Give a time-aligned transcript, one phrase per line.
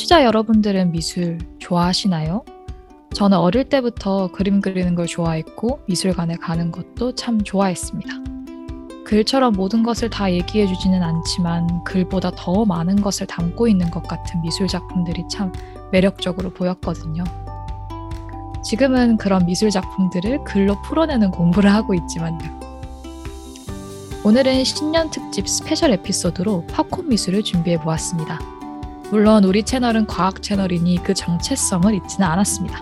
[0.00, 2.42] 청취자 여러분들은 미술 좋아하시나요?
[3.12, 8.10] 저는 어릴 때부터 그림 그리는 걸 좋아했고 미술관에 가는 것도 참 좋아했습니다.
[9.04, 14.40] 글처럼 모든 것을 다 얘기해 주지는 않지만 글보다 더 많은 것을 담고 있는 것 같은
[14.40, 15.52] 미술 작품들이 참
[15.92, 17.24] 매력적으로 보였거든요.
[18.64, 22.58] 지금은 그런 미술 작품들을 글로 풀어내는 공부를 하고 있지만요.
[24.24, 28.59] 오늘은 신년 특집 스페셜 에피소드로 팝콘 미술을 준비해 보았습니다.
[29.10, 32.80] 물론 우리 채널은 과학 채널이니 그 정체성을 잊지는 않았습니다.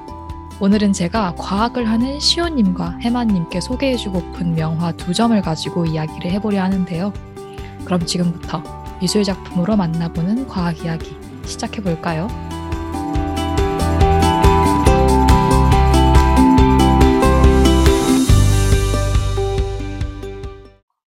[0.60, 7.14] 오늘은 제가 과학을 하는 시호님과 해마님께 소개해주고픈 명화 두 점을 가지고 이야기를 해보려 하는데요.
[7.86, 8.62] 그럼 지금부터
[9.00, 12.28] 미술 작품으로 만나보는 과학 이야기 시작해 볼까요?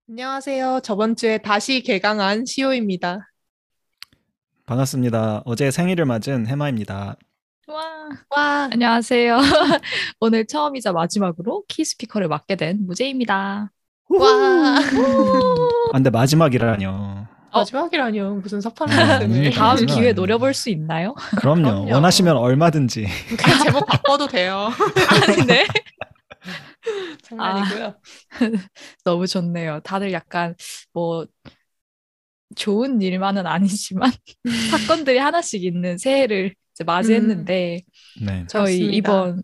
[0.10, 0.80] 안녕하세요.
[0.84, 3.31] 저번 주에 다시 개강한 시호입니다.
[4.72, 5.42] 반갑습니다.
[5.44, 7.18] 어제 생일을 맞은 해마입니다.
[7.68, 7.84] 와,
[8.30, 9.38] 와, 안녕하세요.
[10.22, 13.70] 오늘 처음이자 마지막으로 키 스피커를 맡게 된 무제입니다.
[14.08, 14.28] 와.
[14.30, 17.28] 아, 근데 마지막이라뇨.
[17.52, 18.36] 마지막이라뇨.
[18.36, 21.16] 무슨 섭하는 아, 다음 기회 노려볼 수 있나요?
[21.38, 21.64] 그럼요.
[21.64, 21.94] 그럼요.
[21.94, 23.08] 원하시면 얼마든지.
[23.38, 24.70] 그냥 제목 바꿔도 돼요.
[25.48, 25.68] 네.
[27.24, 27.96] 장난이고요.
[29.04, 29.82] 너무 좋네요.
[29.84, 30.56] 다들 약간
[30.94, 31.26] 뭐
[32.56, 34.12] 좋은 일만은 아니지만
[34.72, 37.82] 사건들이 하나씩 있는 새해를 이제 맞이했는데
[38.26, 38.46] 네.
[38.48, 38.98] 저희 그렇습니다.
[38.98, 39.44] 이번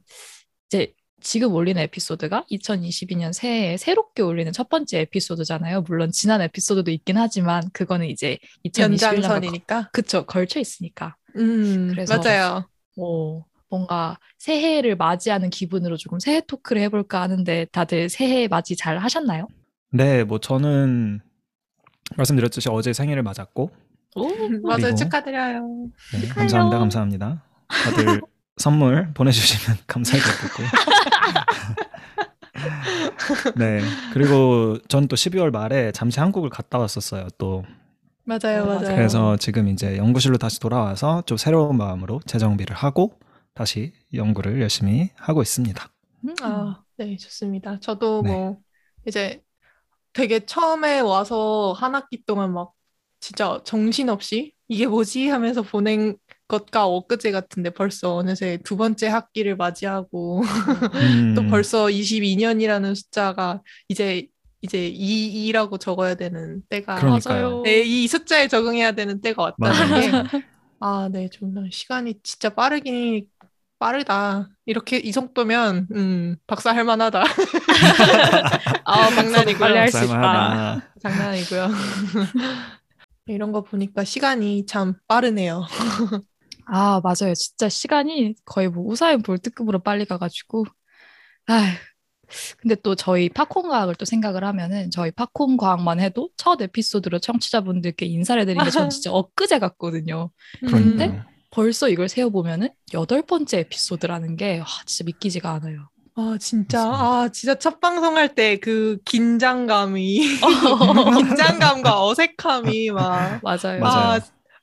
[0.68, 5.82] 이제 지금 올리는 에피소드가 2022년 새해에 새롭게 올리는 첫 번째 에피소드잖아요.
[5.82, 9.90] 물론 지난 에피소드도 있긴 하지만 그거는 이제 2021년과 연장선이니까.
[9.92, 12.70] 그쵸 걸쳐 있으니까 음, 그래서- 맞아요.
[12.96, 19.48] 뭐 뭔가 새해를 맞이하는 기분으로 조금 새해 토크를 해볼까 하는데 다들 새해 맞이 잘 하셨나요?
[19.92, 21.20] 네, 뭐 저는
[22.16, 23.72] 말씀드렸듯이 어제 생일을 맞았고,
[24.16, 24.30] 오,
[24.64, 24.96] 맞아요.
[24.96, 25.90] 축하드려요.
[26.14, 27.44] 네, 감사합니다, 감사합니다.
[27.84, 28.22] 다들
[28.58, 30.64] 선물 보내주시면 감사하겠고.
[33.56, 33.82] 네,
[34.14, 37.28] 그리고 전 또 12월 말에 잠시 한국을 갔다 왔었어요.
[37.38, 37.64] 또
[38.24, 38.80] 맞아요, 어, 맞아요.
[38.82, 38.96] 맞아요.
[38.96, 43.20] 그래서 지금 이제 연구실로 다시 돌아와서 좀 새로운 마음으로 재정비를 하고
[43.54, 45.88] 다시 연구를 열심히 하고 있습니다.
[46.26, 46.34] 음.
[46.42, 47.80] 아, 네, 좋습니다.
[47.80, 48.32] 저도 네.
[48.32, 48.60] 뭐
[49.06, 49.42] 이제
[50.18, 52.74] 되게 처음에 와서 한 학기 동안 막
[53.20, 56.18] 진짜 정신없이 이게 뭐지 하면서 보낸
[56.48, 60.42] 것과 엊그제 같은데 벌써 어느새 두 번째 학기를 맞이하고
[60.96, 64.28] 음, 또 벌써 22년이라는 숫자가 이제
[64.62, 67.62] 이제 22라고 적어야 되는 때가 그러니까요.
[67.64, 70.24] 네, 이 숫자에 적응해야 되는 때가 왔다는 맞아요.
[70.24, 70.30] 게
[70.80, 73.28] 아, 네, 좀 시간이 진짜 빠르긴
[73.80, 74.50] 빠르다.
[74.66, 77.24] 이렇게 이 정도면 음, 박사 할 만하다.
[78.86, 79.60] 아, 장난이고요.
[79.60, 80.82] 빨리 할 수 있다.
[81.02, 81.68] 장난이고요.
[83.28, 85.66] 이런 거 보니까 시간이 참 빠르네요.
[86.68, 87.34] 아, 맞아요.
[87.36, 90.66] 진짜 시간이 거의 뭐 우사인 볼트급으로 빨리 가가지고.
[91.48, 91.74] 아
[92.60, 98.06] 근데 또 저희 팝콘 과학을 또 생각을 하면은 저희 팝콘 과학만 해도 첫 에피소드로 청취자분들께
[98.06, 100.30] 인사를 드린 게 전 진짜 엊그제 같거든요.
[100.60, 101.10] 그러니까요.
[101.12, 105.90] 음, 벌써 이걸 세어보면은 여덟 번째 에피소드라는 게 와, 진짜 믿기지가 않아요.
[106.16, 107.22] 아, 진짜, 맞습니다.
[107.24, 110.20] 아, 진짜 첫 방송할 때 그 긴장감이,
[111.18, 113.80] 긴장감과 어색함이 막, 맞아요.
[113.80, 114.20] 맞아요.
[114.20, 114.20] 아,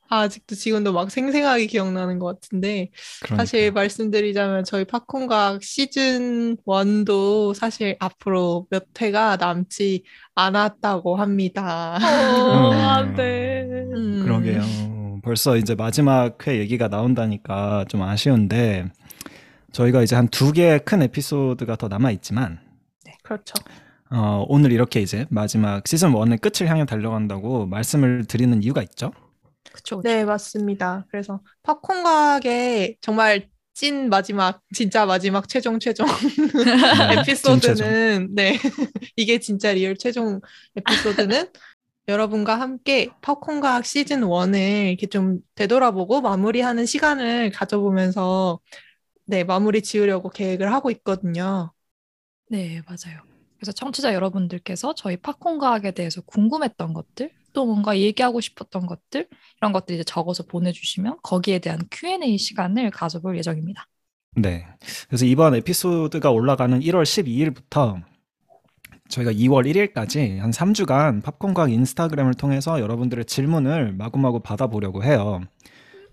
[0.09, 2.91] 아직도 지금도 막 생생하게 기억나는 것 같은데,
[3.37, 3.73] 사실 그러니까요.
[3.73, 11.99] 말씀드리자면 저희 팝콘과학 시즌 1도 사실 앞으로 몇 회가 남지 않았다고 합니다.
[12.37, 12.73] 어, 음.
[12.73, 13.63] 안 돼.
[13.95, 14.23] 음.
[14.25, 14.71] 그러게요.
[15.25, 18.91] 벌써 이제 마지막 회 얘기가 나온다니까 좀 아쉬운데
[19.73, 22.61] 저희가 이제 한 두 개의 큰 에피소드가 더 남아 있지만
[23.23, 23.55] 그렇죠.
[24.11, 29.13] 어, 오늘 이렇게 이제 마지막 시즌 1의 끝을 향해 달려간다고 말씀을 드리는 이유가 있죠.
[29.73, 30.01] 그쵸.
[30.03, 31.07] 네, 맞습니다.
[31.11, 36.07] 그래서 팝콘과학의 정말 찐 마지막, 진짜 마지막 최종 최종
[36.65, 38.59] 네, 에피소드는 네
[39.17, 40.41] 이게 진짜 real 최종
[40.77, 41.49] 에피소드는
[42.09, 48.61] 여러분과 함께 팝콘과학 시즌 1을 이렇게 좀 되돌아보고 마무리하는 시간을 가져보면서
[49.27, 51.73] 네 마무리 지으려고 계획을 하고 있거든요.
[52.51, 53.23] 네, 맞아요.
[53.57, 59.27] 그래서 청취자 여러분들께서 저희 팝콘 과학에 대해서 궁금했던 것들, 또 뭔가 얘기하고 싶었던 것들,
[59.59, 63.87] 이런 것들 이제 적어서 보내주시면 거기에 대한 Q&A 시간을 가져볼 예정입니다.
[64.37, 64.67] 네.
[65.09, 68.03] 그래서 이번 에피소드가 올라가는 1월 12일부터
[69.15, 75.41] 저희가 2월 1일까지 한 3주간 팝콘과학 인스타그램을 통해서 여러분들의 질문을 마구마구 받아보려고 해요.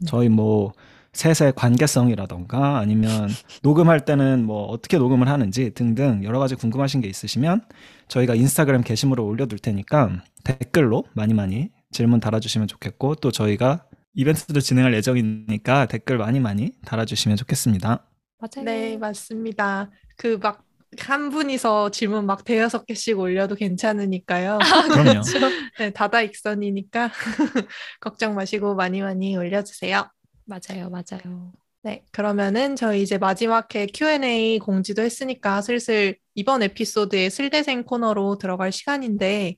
[0.05, 0.73] 저희 뭐
[1.13, 3.29] 셋의 관계성이라던가 아니면
[3.63, 7.61] 녹음할 때는 뭐 어떻게 녹음을 하는지 등등 여러 가지 궁금하신 게 있으시면
[8.07, 14.93] 저희가 인스타그램 게시물을 올려둘 테니까 댓글로 많이 많이 질문 달아주시면 좋겠고 또 저희가 이벤트도 진행할
[14.93, 18.05] 예정이니까 댓글 많이 많이 달아주시면 좋겠습니다.
[18.39, 18.65] 맞아요.
[18.65, 19.89] 네, 맞습니다.
[20.17, 24.59] 그 막 한 분이서 질문 막 대여섯 개씩 올려도 괜찮으니까요.
[24.91, 25.21] 그럼요.
[25.79, 27.11] 네, 다다익선이니까
[28.01, 30.09] 걱정 마시고 많이 많이 올려주세요.
[30.45, 31.53] 맞아요, 맞아요.
[31.83, 38.71] 네, 그러면은 저희 이제 마지막 회 Q&A 공지도 했으니까 슬슬 이번 에피소드의 슬대생 코너로 들어갈
[38.71, 39.55] 시간인데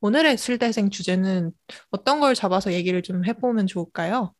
[0.00, 1.52] 오늘의 슬대생 주제는
[1.90, 4.32] 어떤 걸 잡아서 얘기를 좀 해보면 좋을까요?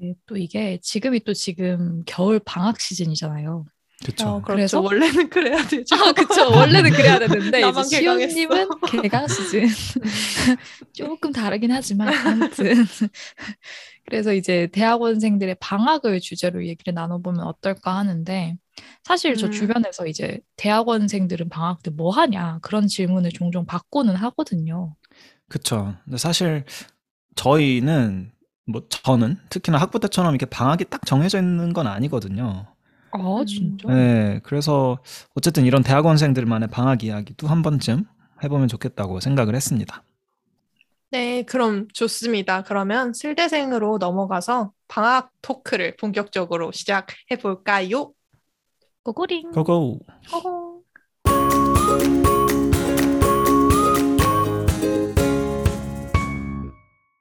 [0.00, 3.64] 네, 또 이게 지금이 또 지금 겨울 방학 시즌이잖아요.
[4.04, 4.28] 그렇죠.
[4.28, 4.54] 어, 그렇죠.
[4.56, 4.80] 그래서?
[4.80, 5.96] 원래는 그래야 되죠.
[5.96, 6.50] 아, 그쵸.
[6.50, 7.82] 원래는 그래야 되는데, 이제.
[7.82, 8.68] 시온님은
[9.02, 9.66] 개강 시즌.
[10.92, 12.74] 조금 다르긴 하지만, 아무튼.
[14.06, 18.56] 그래서 이제 대학원생들의 방학을 주제로 얘기를 나눠보면 어떨까 하는데,
[19.04, 19.52] 사실 저 음.
[19.52, 24.94] 주변에서 이제 대학원생들은 방학 때 뭐 하냐, 그런 질문을 종종 받고는 하거든요.
[25.48, 25.94] 그쵸.
[26.04, 26.64] 근데 사실
[27.36, 28.32] 저희는
[28.66, 32.73] 뭐 저는 특히나 학부 때처럼 이렇게 방학이 딱 정해져 있는 건 아니거든요.
[33.14, 33.46] 아, 음.
[33.46, 33.88] 진짜?
[33.88, 34.98] 네, 그래서
[35.34, 38.04] 어쨌든 이런 대학원생들만의 방학 이야기도 한 번쯤
[38.42, 40.02] 해보면 좋겠다고 생각을 했습니다.
[41.10, 42.62] 네, 그럼 좋습니다.
[42.64, 48.12] 그러면 슬대생으로 넘어가서 방학 토크를 본격적으로 시작해 볼까요?
[49.04, 49.52] 고고링.
[49.52, 50.00] 고고.
[50.32, 50.82] 고고.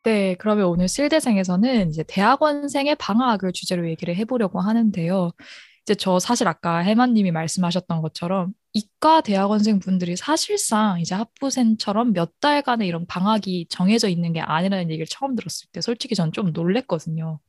[0.04, 5.32] 네, 그러면 오늘 실대생에서는 이제 대학원생의 방학을 주제로 얘기를 해보려고 하는데요.
[5.86, 12.88] 이제 저 사실 아까 해마님이 말씀하셨던 것처럼 이과 대학원생 분들이 사실상 이제 학부생처럼 몇 달간의
[12.88, 17.40] 이런 방학이 정해져 있는 게 아니라는 얘기를 처음 들었을 때 솔직히 전 좀 놀랬거든요.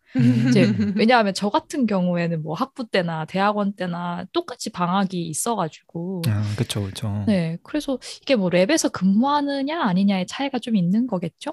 [0.48, 6.84] 이제 왜냐하면 저 같은 경우에는 뭐 학부 때나 대학원 때나 똑같이 방학이 있어가지고 아, 그쵸,
[6.84, 7.24] 그쵸.
[7.26, 11.52] 네 그래서 이게 뭐 랩에서 근무하느냐 아니냐의 차이가 좀 있는 거겠죠?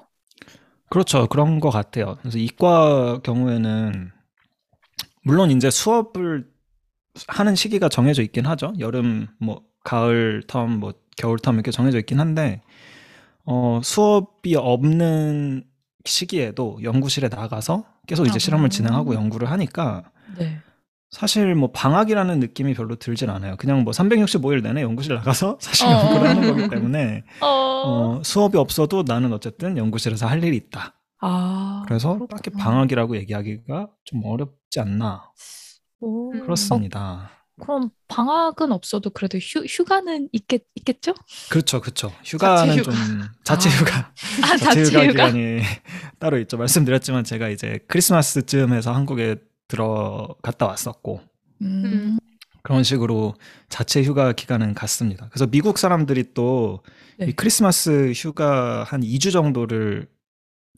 [0.90, 1.26] 그렇죠.
[1.28, 2.16] 그런 것 같아요.
[2.20, 4.10] 그래서 이과 경우에는
[5.24, 6.51] 물론 이제 수업을
[7.28, 8.72] 하는 시기가 정해져 있긴 하죠.
[8.78, 12.62] 여름, 뭐 가을 텀, 뭐 겨울 텀 이렇게 정해져 있긴 한데
[13.44, 15.64] 어, 수업이 없는
[16.04, 18.38] 시기에도 연구실에 나가서 계속 이제 아.
[18.38, 20.58] 실험을 진행하고 연구를 하니까 네.
[21.10, 23.56] 사실 뭐 방학이라는 느낌이 별로 들진 않아요.
[23.56, 25.90] 그냥 뭐 365일 내내 연구실 나가서 사실 어.
[25.90, 27.46] 연구를 하는 거기 때문에 어.
[27.46, 30.94] 어, 수업이 없어도 나는 어쨌든 연구실에서 할 일이 있다.
[31.20, 32.36] 아 그래서 그렇구나.
[32.36, 35.22] 딱히 방학이라고 얘기하기가 좀 어렵지 않나
[36.02, 36.30] 오.
[36.30, 37.30] 그렇습니다.
[37.58, 41.14] 어, 그럼 방학은 없어도 그래도 휴, 휴가는 있겠, 있겠죠?
[41.48, 42.12] 그렇죠, 그렇죠.
[42.24, 43.32] 휴가는 자체 좀 휴가.
[43.44, 43.72] 자체 아.
[43.72, 44.12] 휴가,
[44.42, 45.06] 아 자체 휴가 자체 휴가.
[45.30, 45.60] 기간이
[46.18, 46.56] 따로 있죠.
[46.56, 49.36] 말씀드렸지만 제가 이제 크리스마스쯤에서 한국에
[49.68, 51.20] 들어갔다 왔었고
[51.62, 52.18] 음.
[52.62, 53.34] 그런 식으로
[53.68, 55.28] 자체 휴가 기간은 갔습니다.
[55.30, 56.78] 그래서 미국 사람들이 또이
[57.18, 57.32] 네.
[57.32, 60.08] 크리스마스 휴가 한 2주 정도를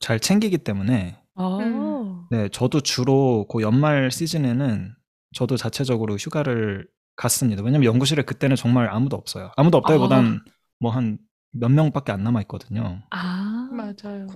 [0.00, 1.59] 잘 챙기기 때문에 아.
[1.61, 2.25] 음.
[2.31, 4.94] 네, 저도 주로 그 연말 시즌에는
[5.35, 6.87] 저도 자체적으로 휴가를
[7.17, 7.63] 갔습니다.
[7.63, 9.51] 왜냐면 연구실에 그때는 정말 아무도 없어요.
[9.57, 10.41] 아무도 없다기보단
[10.81, 11.19] 뭐한
[11.53, 13.03] 몇 명밖에 안 남아 있거든요.
[13.11, 13.69] 아.
[13.73, 14.27] 맞아요.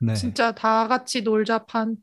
[0.00, 1.96] 네, 진짜 다 같이 놀자판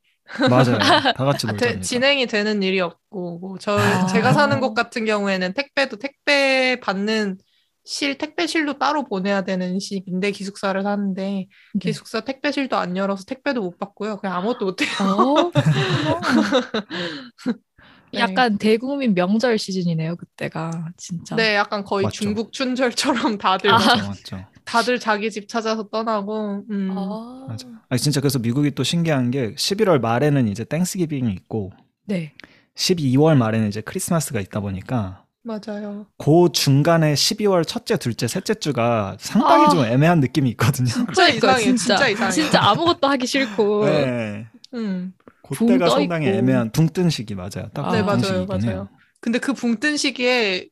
[0.49, 0.77] 맞아요.
[0.79, 0.79] 다
[1.25, 1.65] 같이 아, 놀자.
[1.73, 4.05] 되- 진행이 되는 일이 없고 뭐 저 아.
[4.07, 7.37] 제가 사는 곳 같은 경우에는 택배도 택배 받는
[7.83, 11.79] 실 택배실로 따로 보내야 되는 식인데 기숙사를 사는데 네.
[11.79, 14.17] 기숙사 택배실도 안 열어서 택배도 못 받고요.
[14.17, 14.89] 그냥 아무것도 못 해요.
[15.01, 15.51] 어,
[18.13, 18.19] 네.
[18.19, 21.35] 약간 대국민 명절 시즌이네요, 그때가 진짜.
[21.35, 22.23] 네, 약간 거의 맞죠.
[22.23, 23.77] 중국 춘절처럼 다들 아.
[23.77, 24.45] 맞죠, 맞죠.
[24.65, 26.93] 다들 자기 집 찾아서 떠나고 음.
[26.95, 27.45] 아.
[27.49, 27.67] 맞아.
[27.89, 31.71] 아 진짜 그래서 미국이 또 신기한 게 11월 말에는 이제 땡스기빙이 있고
[32.05, 32.33] 네.
[32.75, 36.05] 12월 말에는 이제 크리스마스가 있다 보니까 맞아요.
[36.17, 39.69] 그 중간에 12월 첫째, 둘째, 셋째 주가 상당히 아.
[39.69, 40.87] 좀 애매한 느낌이 있거든요.
[40.87, 41.75] 진짜 이상해요.
[41.75, 42.31] 진짜 이상해요.
[42.31, 43.85] 진짜 아무것도 하기 싫고.
[43.85, 44.47] 네.
[44.75, 45.13] 음.
[45.51, 46.37] 그때가 붕 상당히 떠있고.
[46.39, 47.69] 애매한 붕뜬 시기 맞아요.
[47.73, 47.91] 딱 아.
[47.91, 48.45] 네, 맞아요.
[48.45, 48.61] 맞아요.
[48.65, 48.89] 해요.
[49.19, 50.69] 근데 그 붕뜬 시기에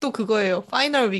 [0.00, 0.62] 또 그거예요.
[0.66, 1.12] final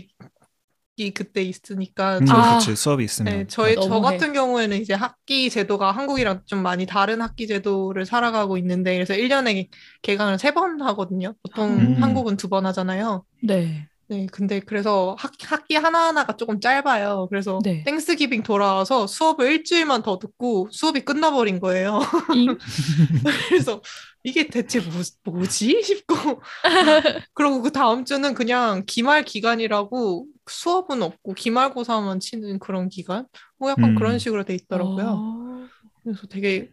[0.99, 2.58] week이 그때 있으니까 음, 저- 아.
[2.58, 4.16] 그치 수업이 있으면 네, 저희 저 너무해.
[4.16, 9.68] 같은 경우에는 이제 학기 제도가 한국이랑 좀 많이 다른 학기 제도를 살아가고 있는데 그래서 1년에
[10.02, 11.34] 개강을 세 번 하거든요.
[11.42, 12.02] 보통 음.
[12.02, 13.25] 한국은 두 번 하잖아요.
[13.42, 13.88] 네.
[14.08, 17.26] 네, 근데 그래서 학, 학기 하나하나가 조금 짧아요.
[17.28, 17.82] 그래서 네.
[17.84, 22.00] 땡스기빙 돌아와서 수업을 일주일만 더 듣고 수업이 끝나버린 거예요.
[22.34, 22.56] 잉?
[23.48, 23.82] 그래서
[24.22, 25.82] 이게 대체 뭐, 뭐지?
[25.82, 26.14] 싶고
[27.34, 33.26] 그리고 그 다음 주는 그냥 기말 기간이라고 수업은 없고 기말고사만 치는 그런 기간?
[33.58, 33.94] 뭐 약간 음.
[33.96, 35.06] 그런 식으로 돼 있더라고요.
[35.08, 35.68] 아.
[36.04, 36.70] 그래서 되게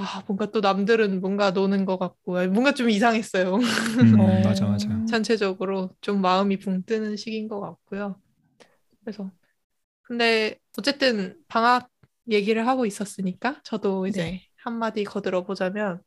[0.00, 3.56] 아 뭔가 또 남들은 뭔가 노는 것 같고 뭔가 좀 이상했어요.
[3.56, 4.40] 음, 어.
[4.46, 4.88] 맞아 맞아.
[5.06, 8.20] 전체적으로 좀 마음이 붕 뜨는 시기인 것 같고요.
[9.02, 9.28] 그래서
[10.02, 11.88] 근데 어쨌든 방학
[12.30, 14.42] 얘기를 하고 있었으니까 저도 이제 네.
[14.56, 16.00] 한마디 거들어 보자면,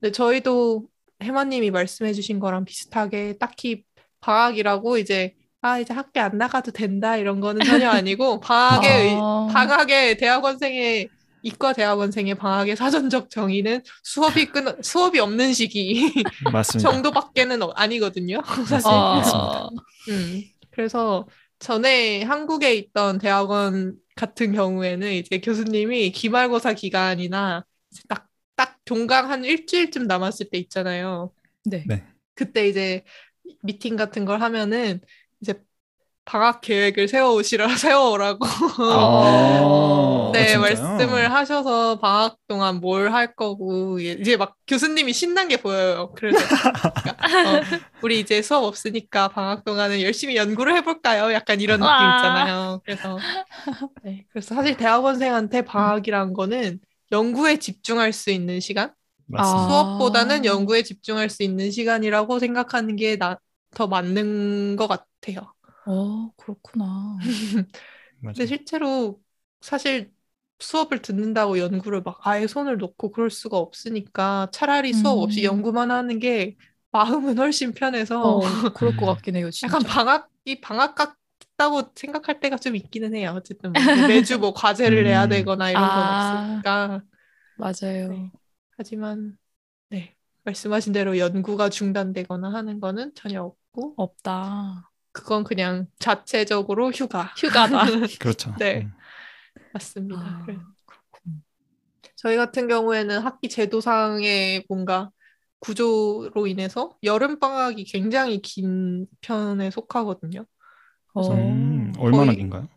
[0.00, 0.86] 네, 저희도
[1.22, 3.84] 해마님이 말씀해주신 거랑 비슷하게 딱히
[4.20, 9.48] 방학이라고 이제 아 이제 학교 안 나가도 된다 이런 거는 전혀 아니고 방학의 아.
[9.52, 11.08] 방학의 대학원생의
[11.46, 16.12] 이과 대학원생의 방학의 사전적 정의는 수업이 끊 수업이 없는 시기.
[16.82, 18.40] 정도밖에는 어- 아니거든요.
[18.66, 18.88] 사실.
[18.90, 19.68] 아.
[20.08, 21.26] 음, 그래서
[21.60, 27.64] 전에 한국에 있던 대학원 같은 경우에는 이제 교수님이 기말고사 기간이나
[28.08, 28.26] 딱,
[28.56, 31.32] 딱 종강 한 일주일쯤 남았을 때 있잖아요.
[31.64, 31.84] 네.
[31.86, 32.04] 네.
[32.34, 33.04] 그때 이제
[33.62, 35.00] 미팅 같은 걸 하면은
[35.40, 35.54] 이제
[36.26, 38.46] 방학 계획을 세워오시라, 세워오라고
[38.92, 40.60] 아, 네, 진짜요?
[40.60, 46.12] 말씀을 하셔서 방학 동안 뭘 할 거고, 이제 막 교수님이 신난 게 보여요.
[46.16, 47.64] 그래서, 그러니까, 어,
[48.02, 51.32] 우리 이제 수업 없으니까 방학 동안은 열심히 연구를 해볼까요?
[51.32, 52.10] 약간 이런 느낌 와.
[52.10, 52.80] 있잖아요.
[52.84, 53.24] 그래서,
[54.02, 56.80] 네, 그래서 사실 대학원생한테 방학이란 거는
[57.12, 58.92] 연구에 집중할 수 있는 시간?
[59.26, 59.64] 맞습니다.
[59.64, 59.68] 아.
[59.68, 63.38] 수업보다는 연구에 집중할 수 있는 시간이라고 생각하는 게 나,
[63.74, 65.52] 더 맞는 것 같아요.
[65.86, 67.16] 어, 그렇구나.
[68.34, 69.22] 근데 실제로
[69.60, 70.12] 사실
[70.60, 75.44] 수업을 듣는다고 연구를 막 아예 손을 놓고 그럴 수가 없으니까 차라리 수업 없이 음.
[75.44, 76.56] 연구만 하는 게
[76.92, 79.14] 마음은 훨씬 편해서 어, 그럴 것 음.
[79.16, 79.76] 같긴 해요, 진짜.
[79.76, 83.34] 약간 방학이 방학 같다고 생각할 때가 좀 있기는 해요.
[83.36, 85.28] 어쨌든 뭐 매주 뭐 과제를 내야 음.
[85.28, 86.64] 되거나 이런 건 아.
[86.64, 87.02] 없으니까.
[87.56, 88.10] 맞아요.
[88.10, 88.32] 네.
[88.76, 89.38] 하지만
[89.90, 90.16] 네.
[90.44, 94.90] 말씀하신 대로 연구가 중단되거나 하는 거는 전혀 없고 없다.
[95.16, 97.32] 그건 그냥 자체적으로 휴가.
[97.38, 97.84] 휴가다.
[98.20, 98.54] 그렇죠.
[98.58, 98.82] 네.
[98.82, 98.92] 음.
[99.72, 100.20] 맞습니다.
[100.20, 100.60] 아, 그래서.
[102.16, 105.10] 저희 같은 경우에는 학기 제도상의 뭔가
[105.60, 110.44] 구조로 인해서 여름 방학이 굉장히 긴 편에 속하거든요.
[111.14, 111.32] 어.
[111.32, 112.68] 음, 얼마나 거의- 긴가요?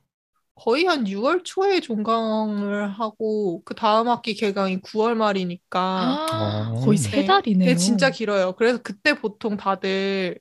[0.56, 6.80] 거의 한 6월 초에 종강을 하고 그 다음 학기 개강이 9월 말이니까 아, 어.
[6.86, 7.26] 거의 세 네.
[7.26, 7.66] 달이네요.
[7.68, 8.54] 그게 진짜 길어요.
[8.54, 10.40] 그래서 그때 보통 다들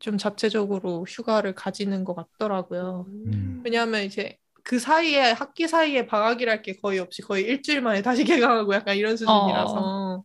[0.00, 3.06] 좀 자체적으로 휴가를 가지는 것 같더라고요.
[3.08, 3.60] 음.
[3.64, 8.24] 왜냐하면 이제 그 사이에 학기 사이에 방학이랄 게 거의 없이 거의 일주일 만에 다시
[8.58, 10.24] 개강하고 약간 이런 수준이라서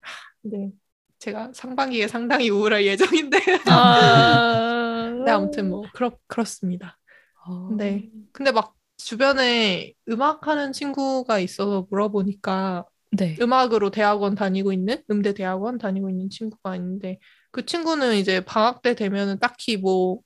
[0.00, 0.12] 하,
[0.42, 0.70] 네
[1.18, 3.38] 제가 상반기에 상당히 우울할 예정인데
[3.70, 5.22] 아.
[5.24, 6.98] 네 아무튼 뭐 그렇 그렇습니다.
[7.46, 7.68] 어.
[7.76, 13.36] 네 근데 막 주변에 음악하는 친구가 있어서 물어보니까 네.
[13.40, 17.18] 음악으로 대학원 다니고 있는 음대 대학원 다니고 있는 친구가 있는데
[17.50, 20.20] 그 친구는 이제 방학 때 되면은 딱히 뭐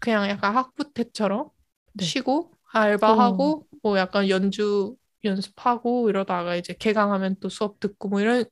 [0.00, 1.50] 그냥 약간 학부 때처럼
[1.92, 2.04] 네.
[2.04, 8.44] 쉬고 알바하고 뭐 약간 연주 연습하고 이러다가 이제 개강하면 또 수업 듣고 뭐 이런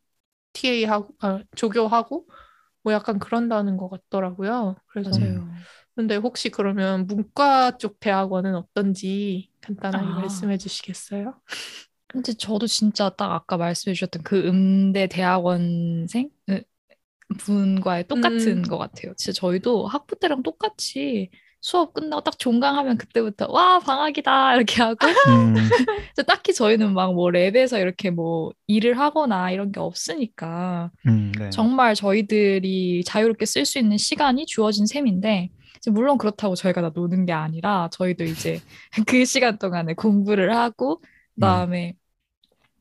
[0.53, 2.29] TA 하고 아, 조교하고
[2.83, 4.77] 뭐 약간 그런다는 것 같더라고요.
[4.89, 5.67] 그래서 맞아요.
[5.97, 10.15] 근데 혹시 그러면 문과 쪽 대학원은 어떤지 간단하게 아.
[10.15, 11.41] 말씀해 주시겠어요?
[12.13, 16.61] 근데 저도 진짜 딱 아까 말씀해 주셨던 그 음대 대학원생 으,
[17.39, 18.63] 분과의 똑같은 음.
[18.63, 19.15] 것 같아요.
[19.17, 25.55] 진짜 저희도 학부 때랑 똑같이 수업 끝나고 딱 종강하면 그때부터 와 방학이다 이렇게 하고 음,
[26.27, 31.51] 딱히 저희는 막 뭐 랩에서 이렇게 뭐 일을 하거나 이런 게 없으니까 음, 네.
[31.51, 37.27] 정말 저희들이 자유롭게 쓸 수 있는 시간이 주어진 셈인데 이제 물론 그렇다고 저희가 다 노는
[37.27, 38.61] 게 아니라 저희도 이제
[39.07, 41.01] 그 시간 동안에 공부를 하고
[41.35, 41.95] 그다음에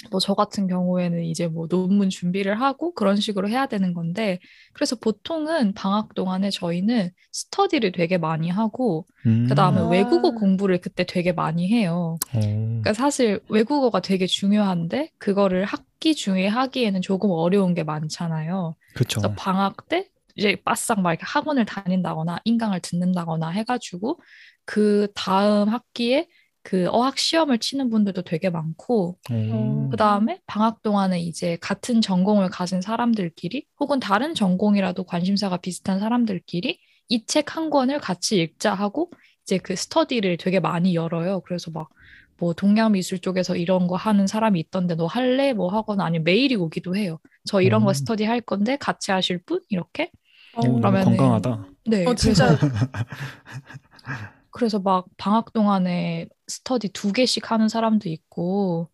[0.09, 4.39] 뭐저 같은 경우에는 이제 뭐 논문 준비를 하고 그런 식으로 해야 되는 건데
[4.73, 9.87] 그래서 보통은 방학 동안에 저희는 스터디를 되게 많이 하고 음, 그다음에 아.
[9.87, 12.17] 외국어 공부를 그때 되게 많이 해요.
[12.33, 18.75] 어, 그러니까 사실 외국어가 되게 중요한데 그거를 학기 중에 하기에는 조금 어려운 게 많잖아요.
[18.95, 19.21] 그쵸.
[19.21, 24.19] 그래서 방학 때 이제 바싹 막 이렇게 학원을 다닌다거나 인강을 듣는다거나 해가지고
[24.65, 26.27] 그 다음 학기에
[26.63, 32.49] 그 어학 시험을 치는 분들도 되게 많고 오, 그 다음에 방학 동안에 이제 같은 전공을
[32.49, 39.11] 가진 사람들끼리 혹은 다른 전공이라도 관심사가 비슷한 사람들끼리 이 책 한 권을 같이 읽자 하고
[39.43, 41.41] 이제 그 스터디를 되게 많이 열어요.
[41.41, 41.89] 그래서 막
[42.37, 45.53] 뭐 동양 미술 쪽에서 이런 거 하는 사람이 있던데 너 할래?
[45.53, 47.19] 뭐 하거나 아니면 메일이 오기도 해요.
[47.45, 47.85] 저 이런 음.
[47.85, 49.59] 거 스터디 할 건데 같이 하실 분?
[49.69, 50.09] 이렇게?
[50.57, 51.65] 오, 너무 그러면은- 건강하다.
[51.85, 52.01] 네.
[52.01, 52.57] 어, 그래서 진짜
[54.51, 58.89] 그래서 막 방학 동안에 스터디 두 개씩 하는 사람도 있고,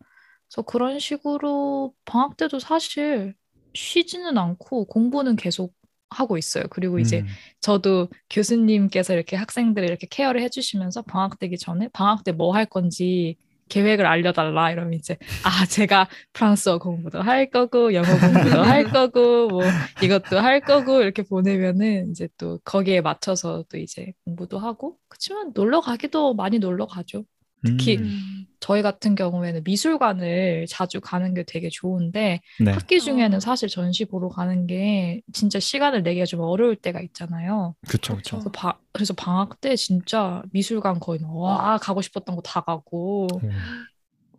[0.48, 3.34] 그래서 그런 식으로 방학 때도 사실
[3.74, 5.74] 쉬지는 않고 공부는 계속
[6.10, 6.64] 하고 있어요.
[6.70, 7.26] 그리고 이제 음,
[7.60, 13.36] 저도 교수님께서 이렇게 학생들을 이렇게 케어를 해주시면서 방학 되기 전에 방학 때 뭐 할 건지
[13.68, 19.62] 계획을 알려달라 이러면 이제 아 제가 프랑스어 공부도 할 거고 영어 공부도 할 거고 뭐
[20.02, 25.80] 이것도 할 거고 이렇게 보내면은 이제 또 거기에 맞춰서 또 이제 공부도 하고 그치만 놀러
[25.80, 27.24] 가기도 많이 놀러 가죠.
[27.64, 28.46] 특히 음.
[28.60, 32.72] 저희 같은 경우에는 미술관을 자주 가는 게 되게 좋은데 네.
[32.72, 33.40] 학기 중에는 어.
[33.40, 37.74] 사실 전시 보러 가는 게 진짜 시간을 내기가 좀 어려울 때가 있잖아요.
[37.88, 38.36] 그쵸, 그쵸.
[38.38, 43.50] 그래서, 바- 그래서 방학 때 진짜 미술관 거의 와 가고 싶었던 거 다 가고 음.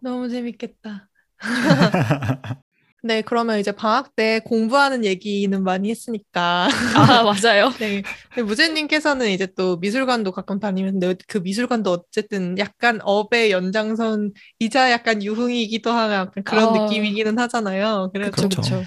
[0.02, 1.10] 너무 재밌겠다.
[3.02, 6.68] 네, 그러면 이제 방학 때 공부하는 얘기는 많이 했으니까.
[6.96, 7.72] 아 맞아요.
[7.80, 8.04] 네.
[8.34, 15.90] 근데 무제님께서는 이제 또 미술관도 가끔 다니는데 그 미술관도 어쨌든 약간 업의 연장선이자 약간 유흥이기도
[15.90, 16.84] 약간 그런 아.
[16.84, 18.10] 느낌이기는 하잖아요.
[18.14, 18.84] 그래서 그렇죠.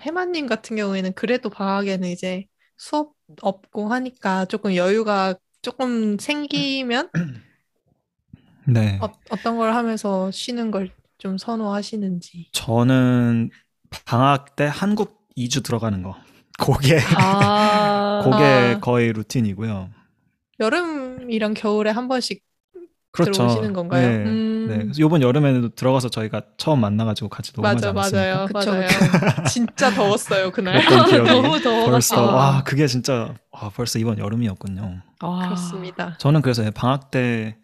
[0.00, 2.44] 해마님 같은 경우에는 그래도 방학에는 이제
[2.76, 7.10] 수업 없고 하니까 조금 여유가 조금 생기면
[8.66, 8.98] 네.
[9.00, 10.90] 어, 어떤 걸 하면서 쉬는 걸
[11.20, 12.48] 좀 선호하시는지.
[12.52, 13.50] 저는
[14.06, 16.16] 방학 때 한국 2주 들어가는 거.
[16.58, 18.80] 그게, 아 그게 아.
[18.80, 19.90] 거의 루틴이고요.
[20.58, 22.42] 여름이랑 겨울에 한 번씩
[23.12, 23.32] 그렇죠.
[23.32, 24.06] 들어오시는 건가요?
[24.08, 24.16] 네.
[24.24, 24.66] 음.
[24.68, 24.78] 네.
[24.78, 28.34] 그래서 이번 여름에는 들어가서 저희가 처음 만나가지고 같이 녹음하지 맞아, 않았습니까?
[28.34, 29.44] 맞아요, 그쵸, 맞아요.
[29.50, 30.84] 진짜 더웠어요 그날.
[30.84, 31.90] 너무 더워가지고.
[31.90, 32.34] 벌써 아.
[32.34, 35.00] 와 그게 진짜 와 벌써 이번 여름이었군요.
[35.20, 36.16] 아, 그렇습니다.
[36.18, 37.56] 저는 그래서 방학 때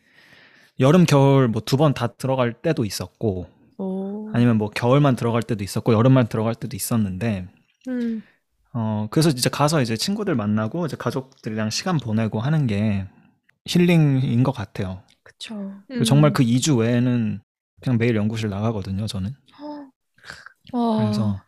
[0.81, 3.47] 여름 겨울 뭐 두 번 다 들어갈 때도 있었고
[3.79, 4.31] 오.
[4.35, 7.49] 아니면 뭐 겨울만 들어갈 때도 있었고 여름만 들어갈 때도 있었는데
[7.89, 8.23] 음.
[8.73, 13.07] 어 그래서 이제 가서 이제 친구들 만나고 이제 가족들이랑 시간 보내고 하는 게
[13.67, 15.03] 힐링인 것 같아요.
[15.23, 15.73] 그쵸.
[15.89, 16.33] 그리고 정말 음.
[16.35, 17.41] 그 2주 외에는
[17.81, 19.31] 그냥 매일 연구실 나가거든요, 저는.
[20.73, 21.41] 어, 그래서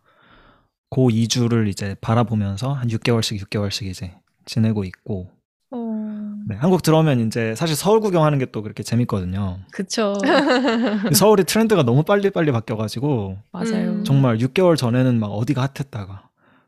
[0.90, 4.14] 그 2주를 이제 바라보면서 한 6개월씩 6개월씩 이제
[4.47, 5.30] 지내고 있고
[5.70, 5.76] 어.
[6.49, 9.59] 네, 한국 들어오면 이제 사실 서울 구경하는 게 또 그렇게 재밌거든요.
[9.71, 10.14] 그쵸.
[11.12, 13.90] 서울이 트렌드가 너무 빨리빨리 바뀌어가지고 맞아요.
[13.90, 14.05] 음.
[14.05, 16.23] 정말 6개월 전에는 막 어디가 핫했다가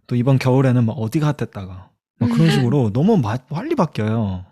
[0.06, 2.50] 또 이번 겨울에는 막 어디가 핫했다가 막 그런 음.
[2.50, 4.44] 식으로 너무 마- 빨리 바뀌어요.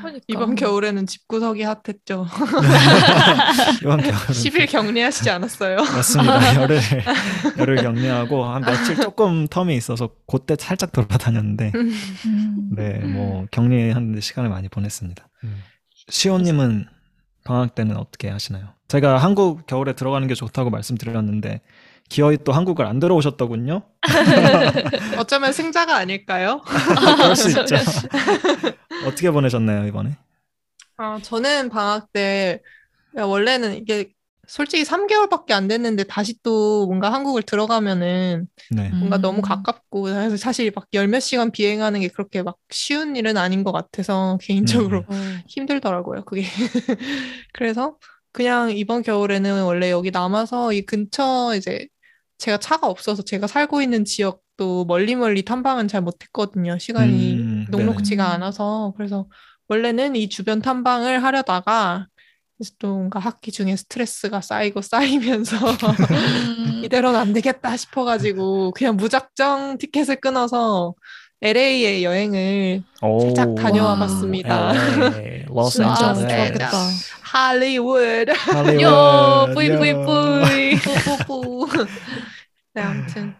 [0.00, 0.24] 그러니까.
[0.28, 2.26] 이번 겨울에는 집구석이 핫했죠.
[3.82, 5.76] 이번 겨울은 10일 격리하시지 않았어요?
[5.76, 6.54] 맞습니다.
[6.62, 6.80] 열을
[7.58, 12.70] 열을 격리하고 한 며칠 조금 텀이 있어서 그때 살짝 돌아다녔는데 음.
[12.74, 15.28] 네, 뭐 격리하는 데 시간을 많이 보냈습니다.
[16.08, 16.86] 시호 님은
[17.44, 18.74] 방학 때는 어떻게 하시나요?
[18.88, 21.60] 제가 한국 겨울에 들어가는 게 좋다고 말씀드렸는데
[22.12, 23.82] 기어이 또 한국을 안 들어오셨더군요.
[25.18, 26.60] 어쩌면 승자가 아닐까요?
[27.16, 27.76] 그럴 수 있죠.
[29.06, 30.16] 어떻게 보내셨나요 이번에?
[30.96, 32.60] 아, 저는 방학 때
[33.16, 34.12] 야, 원래는 이게
[34.48, 39.22] 솔직히 3개월밖에 안 됐는데 다시 또 뭔가 한국을 들어가면은 네, 뭔가 음.
[39.22, 43.64] 너무 가깝고 그래서 사실 막 열 몇 시간 비행하는 게 그렇게 막 쉬운 일은 아닌
[43.64, 45.14] 것 같아서 개인적으로 어.
[45.48, 46.42] 힘들더라고요, 그게.
[47.52, 47.98] 그래서
[48.32, 51.86] 그냥 이번 겨울에는 원래 여기 남아서 이 근처 이제
[52.42, 56.76] 제가 차가 없어서 제가 살고 있는 지역도 멀리 멀리 탐방은 잘 못했거든요.
[56.76, 58.34] 시간이 음, 녹록지가 네네.
[58.34, 58.94] 않아서.
[58.96, 59.28] 그래서
[59.68, 62.08] 원래는 이 주변 탐방을 하려다가
[62.80, 66.82] 또 뭔가 학기 중에 스트레스가 쌓이고 쌓이면서 음.
[66.84, 70.94] 이대로는 안 되겠다 싶어가지고 그냥 무작정 티켓을 끊어서
[71.42, 73.98] LA에 여행을 오, 살짝 다녀와 와.
[74.00, 74.72] 봤습니다.
[74.74, 76.70] LA, 로스 아, 앤젤레스, 좋았겠다.
[77.20, 78.30] 할리우드.
[78.30, 80.02] 할리우드, 요, 뿌이 뿌이 요.
[80.04, 80.76] 뿌이.
[80.76, 81.68] 뿌뿌뿌.
[82.74, 83.34] 네, 아무튼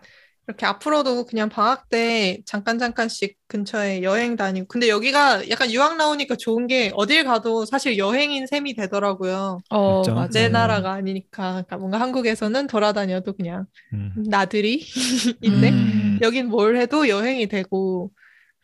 [0.47, 4.67] 이렇게 앞으로도 그냥 방학 때 잠깐 잠깐씩 근처에 여행 다니고.
[4.67, 9.61] 근데 여기가 약간 유학 나오니까 좋은 게 어딜 가도 사실 여행인 셈이 되더라고요.
[9.71, 10.03] 어?
[10.03, 10.29] 맞아요.
[10.33, 10.49] 내 네.
[10.49, 11.53] 나라가 아니니까.
[11.53, 14.13] 그러니까 뭔가 한국에서는 돌아다녀도 그냥 음.
[14.29, 14.81] 나들이
[15.43, 16.19] 인데 음.
[16.23, 18.11] 여긴 뭘 해도 여행이 되고.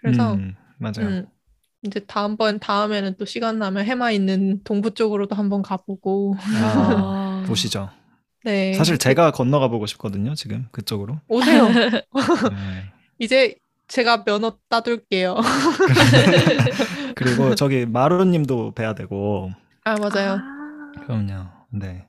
[0.01, 1.07] 그래서 음, 맞아요.
[1.07, 1.27] 음,
[1.85, 6.35] 이제 다음번 다음에는 또 시간 나면 해마 있는 동부 쪽으로도 한번 가보고.
[6.39, 7.45] 아, 아.
[7.47, 7.89] 보시죠.
[8.49, 8.73] 네.
[8.73, 10.35] 사실 제가 건너가 보고 싶거든요.
[10.35, 11.21] 지금 그쪽으로.
[11.29, 11.69] 오세요.
[11.69, 12.03] 네.
[13.19, 13.55] 이제
[13.89, 15.37] 제가 면허 따둘게요.
[17.15, 19.51] 그리고 저기 마루님도 뵈야 되고.
[19.85, 20.39] 아, 맞아요.
[21.05, 21.47] 그럼요.
[21.73, 22.07] 네.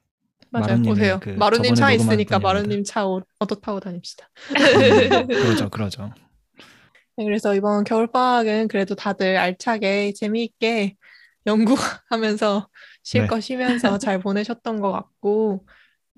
[0.50, 0.68] 맞아요.
[0.68, 1.20] 마루님의 오세요.
[1.22, 2.40] 그 마루님 차 있으니까.
[2.40, 4.30] 마루님 차 오- 얻어 타고 다닙시다.
[5.28, 6.14] 그러죠, 그러죠.
[7.18, 10.96] 네, 그래서 이번 겨울방학은 그래도 다들 알차게 재미있게
[11.46, 12.70] 연구하면서
[13.04, 13.28] 쉴 네.
[13.28, 15.66] 거 쉬면서 잘 보내셨던 것 같고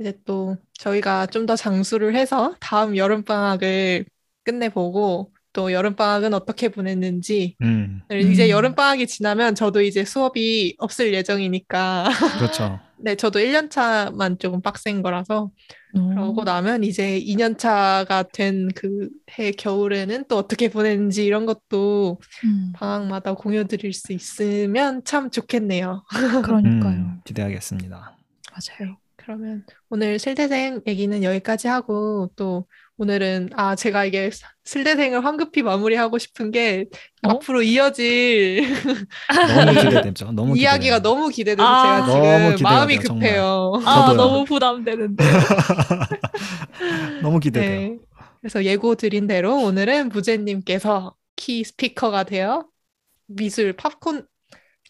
[0.02, 4.06] 이제 또 저희가 좀 더 장수를 해서 다음 여름방학을
[4.44, 8.50] 끝내보고 또 여름방학은 어떻게 보냈는지 음, 이제 음.
[8.50, 12.06] 여름방학이 지나면 저도 이제 수업이 없을 예정이니까
[12.40, 12.80] 그렇죠.
[13.04, 15.50] 네, 저도 1년 차만 조금 빡센 거라서
[15.98, 16.10] 음.
[16.16, 22.74] 그러고 나면 이제 2년 차가 된 그 해 겨울에는 또 어떻게 보냈는지 이런 것도 음,
[22.76, 26.04] 방학마다 공유 드릴 수 있으면 참 좋겠네요.
[26.44, 26.94] 그러니까요.
[26.94, 28.18] 음, 기대하겠습니다.
[28.52, 28.98] 맞아요.
[29.24, 32.66] 그러면 오늘 실태생 얘기는 여기까지 하고 또
[32.98, 34.30] 오늘은 아 제가 이게
[34.64, 36.86] 슬대생을 황급히 마무리하고 싶은 게
[37.24, 37.32] 어?
[37.32, 38.62] 앞으로 이어질
[39.66, 40.32] 너무 기대되죠.
[40.32, 41.00] 너무 이야기가 기대돼요.
[41.00, 42.06] 너무 기대돼서 아.
[42.06, 43.14] 제가 너무 지금 마음이 돼요.
[43.14, 43.74] 급해요.
[43.86, 44.18] 아, 저도요.
[44.18, 45.24] 너무 부담되는데.
[47.22, 47.90] 너무 기대돼요.
[47.90, 47.98] 네.
[48.40, 52.66] 그래서 예고 드린 대로 오늘은 부제님께서 키 스피커가 되어
[53.28, 54.26] 미술 팝콘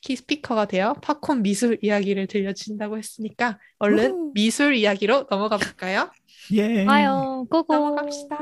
[0.02, 4.32] 키 스피커가 되어 팝콘 미술 이야기를 들려주신다고 했으니까 얼른 우후.
[4.34, 6.10] 미술 이야기로 넘어가 볼까요?
[6.54, 6.86] 예.
[6.86, 7.74] 와요, 고고.
[7.74, 8.38] 넘어갑시다.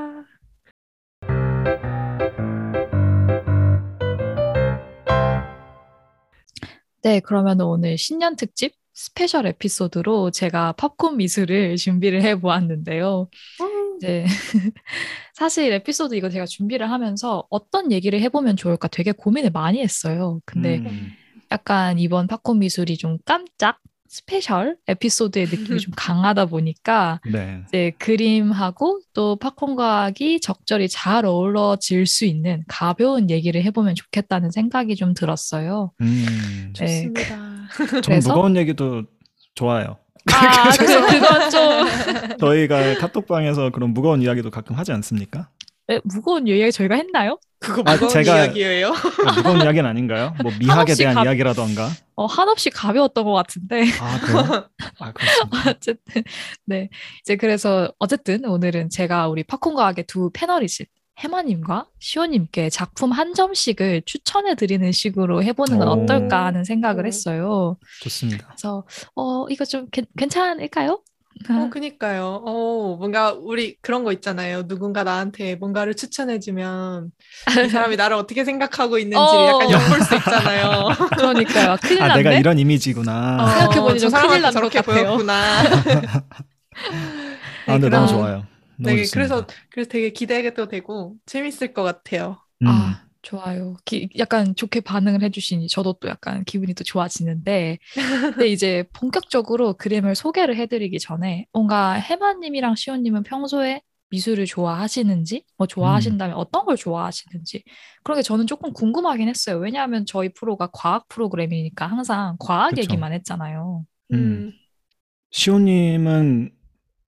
[7.02, 13.30] 네, 그러면 오늘 신년 특집 special 에피소드로 제가 팝콘 미술을 준비를 해 보았는데요.
[13.98, 14.26] 이제
[15.34, 20.40] 사실 에피소드 이거 제가 준비를 하면서 어떤 얘기를 해보면 좋을까 되게 고민을 많이 했어요.
[20.46, 21.12] 근데 음,
[21.52, 27.62] 약간 이번 팝콘 미술이 좀 깜짝 special 에피소드의 느낌이 좀 강하다 보니까 네.
[27.68, 34.96] 이제 그림하고 또 팝콘 과학이 적절히 잘 어우러질 수 있는 가벼운 얘기를 해보면 좋겠다는 생각이
[34.96, 35.92] 좀 들었어요.
[36.02, 37.04] 음, 네.
[37.14, 37.70] 좋습니다.
[37.78, 38.30] 좀 그래서?
[38.30, 39.04] 무거운 얘기도
[39.54, 39.98] 좋아요.
[40.32, 45.50] 아, 그래서 그건 좀 저희가 카톡방에서 그런 무거운 이야기도 가끔 하지 않습니까?
[45.88, 47.40] 네, 무거운 얘기 저희가 했나요?
[47.60, 48.94] 그거 아, 무거운 제가- 이야기예요.
[49.36, 50.34] 무거운 이야기는 아닌가요?
[50.42, 51.90] 뭐 미학에 대한 가- 이야기라던가.
[52.16, 53.84] 어, 한없이 가벼웠던 것 같은데.
[54.00, 54.70] 아, 그래요?
[55.00, 55.70] 아, 그렇습니다.
[55.72, 56.24] 어쨌든,
[56.66, 56.90] 네.
[57.22, 60.86] 이제 그래서 어쨌든 오늘은 제가 우리 팝콘 과학의 두 패널이신
[61.20, 65.92] 해마님과 시호님께 작품 한 점씩을 추천해 드리는 식으로 해보는 건 오.
[66.04, 67.08] 어떨까 하는 생각을 오.
[67.08, 67.78] 했어요.
[68.04, 68.48] 좋습니다.
[68.48, 71.02] 그래서, 어, 이거 좀 괜- 괜찮을까요?
[71.50, 72.44] 어, 그니까요.
[72.46, 74.68] 어, 뭔가 우리 그런 거 있잖아요.
[74.68, 77.12] 누군가 나한테 뭔가를 추천해주면
[77.66, 79.48] 이 사람이 나를 어떻게 생각하고 있는지를 어.
[79.48, 80.90] 약간 엿볼 수 있잖아요.
[81.18, 81.78] 그러니까요.
[81.84, 82.24] 큰일 아, 났네.
[82.24, 83.38] 내가 이런 이미지구나.
[83.42, 85.04] 어, 생각해보니 저좀 큰일 난것 저렇게 같아요.
[85.06, 85.62] 보였구나.
[87.66, 88.46] 아, 근데 그럼- 너무 좋아요.
[88.78, 89.14] 너무 네, 좋습니다.
[89.14, 92.38] 그래서 그래서 되게 기대도 되고 재밌을 것 같아요.
[92.62, 93.76] 음, 아, 좋아요.
[93.86, 97.78] 기- 약간 좋게 반응을 해주시니 저도 또 약간 기분이 또 좋아지는데,
[98.36, 106.36] 근데 이제 본격적으로 그림을 소개를 해드리기 전에 뭔가 해마님이랑 시온님은 평소에 미술을 좋아하시는지, 뭐 좋아하신다면
[106.38, 107.64] 어떤 걸 좋아하시는지
[108.04, 109.58] 그런 게 저는 조금 궁금하긴 했어요.
[109.60, 112.82] 왜냐하면 저희 프로가 과학 프로그램이니까 항상 과학 그쵸.
[112.84, 113.86] 얘기만 했잖아요.
[114.14, 114.18] 음.
[114.18, 114.52] 음.
[115.32, 116.52] 시호님은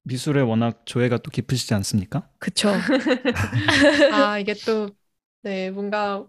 [0.03, 2.29] 미술에 워낙 조예가 또 깊으시지 않습니까?
[2.39, 2.87] 그쵸?
[4.09, 4.95] 아, 이게 또,
[5.43, 6.25] 네, 뭔가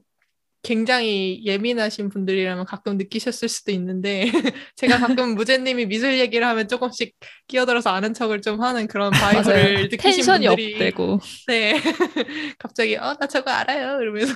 [0.63, 4.23] 굉장히 예민하신 분들이라면 가끔 느끼셨을 수도 있는데,
[4.77, 7.17] 제가 가끔 무제님이 미술 얘기를 하면 조금씩
[7.49, 9.11] 끼어들어서 아는 척을 좀 하는 그런.
[9.11, 11.19] vibe를 느끼신 tension이 분들이, up되고.
[11.49, 11.75] 네,
[12.59, 14.01] 갑자기, 어, 나 저거 알아요.
[14.01, 14.33] 이러면서,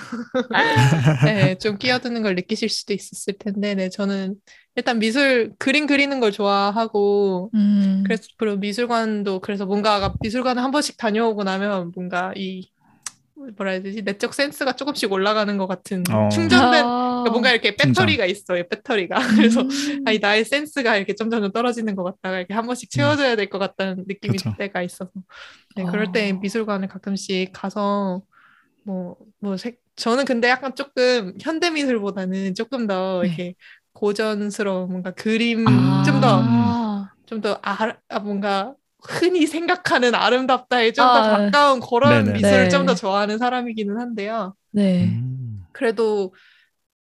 [0.53, 1.25] 아.
[1.25, 4.35] 네, 좀 끼어드는 걸 느끼실 수도 있었을 텐데, 네, 저는
[4.75, 10.97] 일단 미술, 그림 그리는 걸 좋아하고, 음, 그래서 그리고 미술관도 그래서 뭔가 미술관을 한 번씩
[10.97, 12.69] 다녀오고 나면 뭔가 이
[13.55, 16.29] 뭐라 해야 되지 내적 센스가 조금씩 올라가는 것 같은 어.
[16.29, 17.07] 충전된 아.
[17.23, 17.75] 그러니까 뭔가 이렇게.
[17.75, 20.03] 배터리가 있어요 배터리가 그래서 음.
[20.05, 24.03] 아니 나의 센스가 이렇게 점점 떨어지는 것 같다가 이렇게 한 번씩 채워줘야 될 것 같다는
[24.07, 24.49] 느낌이 그쵸.
[24.49, 25.11] 들 때가 있어서
[25.75, 26.33] 네 그럴 때 어.
[26.33, 28.21] 미술관을 가끔씩 가서
[28.83, 29.55] 뭐뭐
[29.95, 33.27] 저는 근데 약간 조금 현대 미술보다는 조금 더 네.
[33.27, 33.55] 이렇게
[33.93, 36.03] 고전스러운 뭔가 그림 아.
[36.05, 37.11] 좀더 아.
[37.25, 41.37] 좀더 아, 아, 뭔가 흔히 생각하는 아름답다에 좀더 아.
[41.37, 42.37] 가까운 그런 네네.
[42.37, 42.69] 미술을 네.
[42.69, 44.55] 좀더 좋아하는 사람이기는 한데요.
[44.71, 45.05] 네.
[45.05, 45.65] 음.
[45.71, 46.33] 그래도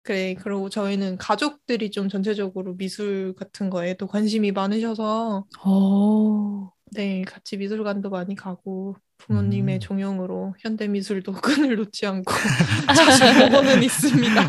[0.02, 6.72] 그래 그리고 저희는 가족들이 좀 전체적으로 미술 같은 거에 또 관심이 많으셔서 오.
[6.92, 9.80] 네 같이 미술관도 많이 가고 부모님의 음.
[9.80, 12.34] 종용으로 현대 미술도 끈을 놓지 않고
[12.96, 14.42] 자주 보고는 있습니다.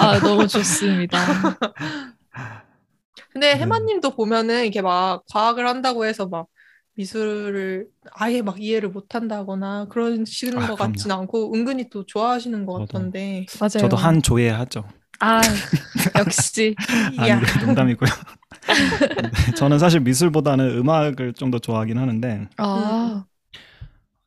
[0.00, 1.18] 아, 너무 좋습니다.
[3.32, 3.60] 근데 네.
[3.60, 6.48] 해마님도 보면은 이렇게 막 과학을 한다고 해서 막
[7.00, 10.92] 미술을 아예 막 이해를 못 한다거나 그러시는 아, 것 그럼요.
[10.92, 12.86] 같진 않고 은근히 또 좋아하시는 것 저도.
[12.86, 13.46] 같던데.
[13.60, 13.68] 맞아요.
[13.80, 14.84] 저도 한 조예하죠.
[15.20, 15.40] 아,
[16.18, 16.74] 역시.
[17.28, 17.36] 야.
[17.36, 18.10] 아니, 농담이고요.
[18.68, 23.24] 네, 저는 사실 미술보다는 음악을 좀 더 좋아하긴 하는데 아,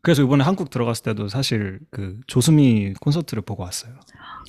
[0.01, 3.93] 그래서 이번에 한국 들어갔을 때도 사실 그 조수미 콘서트를 보고 왔어요.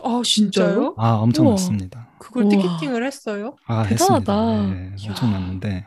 [0.02, 0.94] 아 진짜요?
[0.98, 1.12] 아.
[1.14, 2.08] 엄청났습니다.
[2.18, 2.50] 그걸 우와.
[2.50, 3.56] 티켓팅을 했어요?
[3.66, 4.32] 아 대단하다.
[4.32, 4.74] 했습니다.
[4.74, 5.86] 네, 엄청났는데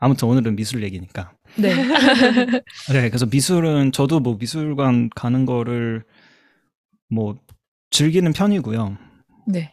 [0.00, 1.32] 아무튼 오늘은 미술 얘기니까.
[1.58, 1.74] 네.
[2.92, 6.04] 네, 그래서 미술은 저도 뭐 미술관 가는 거를
[7.08, 7.36] 뭐
[7.90, 8.96] 즐기는 편이고요.
[9.48, 9.72] 네.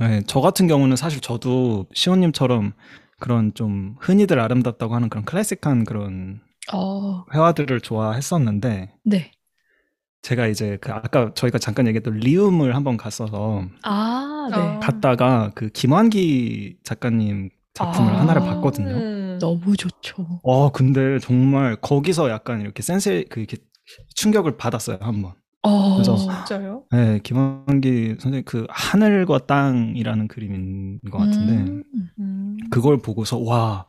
[0.00, 2.72] 네, 저 같은 경우는 사실 저도 시온님처럼
[3.20, 6.40] 그런 좀 흔히들 아름답다고 하는 그런 클래식한 그런
[6.72, 9.32] 어, 회화들을 좋아했었는데 네.
[10.22, 14.56] 제가 이제 그 아까 저희가 잠깐 얘기했던 리움을 한번 갔어서 아, 네.
[14.56, 14.80] 어.
[14.80, 18.20] 갔다가 그 김환기 작가님 작품을 아.
[18.20, 18.94] 하나를 봤거든요.
[18.94, 19.38] 음.
[19.40, 20.40] 너무 좋죠.
[20.42, 23.56] 어 근데 정말 거기서 약간 이렇게 센세 그 이렇게
[24.16, 25.32] 충격을 받았어요 한번.
[25.62, 26.84] 어, 그래서- 진짜요?
[26.92, 31.82] 네, 김원기 선생님 그 하늘과 땅이라는 그림인 것 같은데 음,
[32.20, 32.56] 음.
[32.70, 33.86] 그걸 보고서 와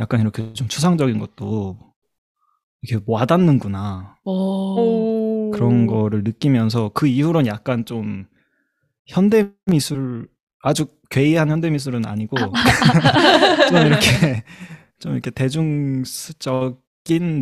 [0.00, 1.78] 약간 이렇게 좀 추상적인 것도
[2.82, 5.50] 이게 와닿는구나 어, 오.
[5.52, 8.26] 그런 거를 느끼면서 그 이후로는 약간 좀
[9.06, 10.28] 현대 미술
[10.64, 12.36] 아주 괴이한 현대 미술은 아니고
[13.68, 14.44] 좀 이렇게
[14.98, 16.72] 좀 이렇게 대중적인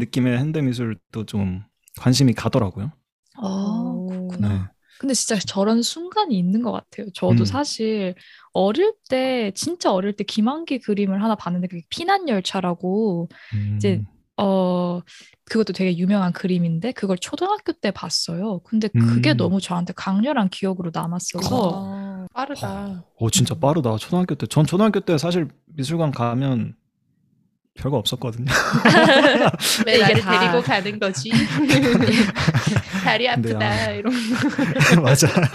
[0.01, 1.63] 느낌의 현대 미술도 좀
[2.01, 2.91] 관심이 가더라고요.
[3.37, 4.07] 아, 오.
[4.09, 4.49] 그렇구나.
[4.49, 4.61] 네.
[4.99, 7.07] 근데 진짜 저런 순간이 있는 것 같아요.
[7.15, 7.45] 저도 음.
[7.45, 8.15] 사실
[8.53, 14.03] 어릴 때 진짜 어릴 때 김한기 그림을 하나 봤는데 그게 피난 열차라고 음, 이제
[14.37, 15.01] 어
[15.45, 18.61] 그것도 되게 유명한 그림인데 그걸 초등학교 때 봤어요.
[18.65, 19.37] 근데 그게 음.
[19.37, 22.02] 너무 저한테 강렬한 기억으로 남았어서 아,
[22.35, 23.05] 빠르다.
[23.19, 23.97] 어 진짜 빠르다.
[23.99, 24.47] 초등학교 때.
[24.47, 26.75] 전 초등학교 때 사실 미술관 가면
[27.75, 28.47] 별거 없었거든요.
[29.87, 31.31] 왜 이게 나를 다- 데리고 가는 거지?
[33.05, 33.91] 다리 아프다 아.
[33.91, 34.13] 이런.
[35.03, 35.49] 맞아요.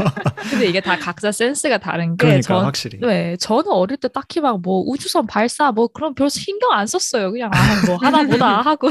[0.50, 3.00] 근데 이게 다 각자 센스가 다른 게 그러니까 전, 확실히.
[3.00, 7.32] 네, 저는 어릴 때 딱히 막 뭐 우주선 발사 뭐 그런 별 신경 안 썼어요.
[7.32, 8.90] 그냥 아, 뭐 하나 보다 하고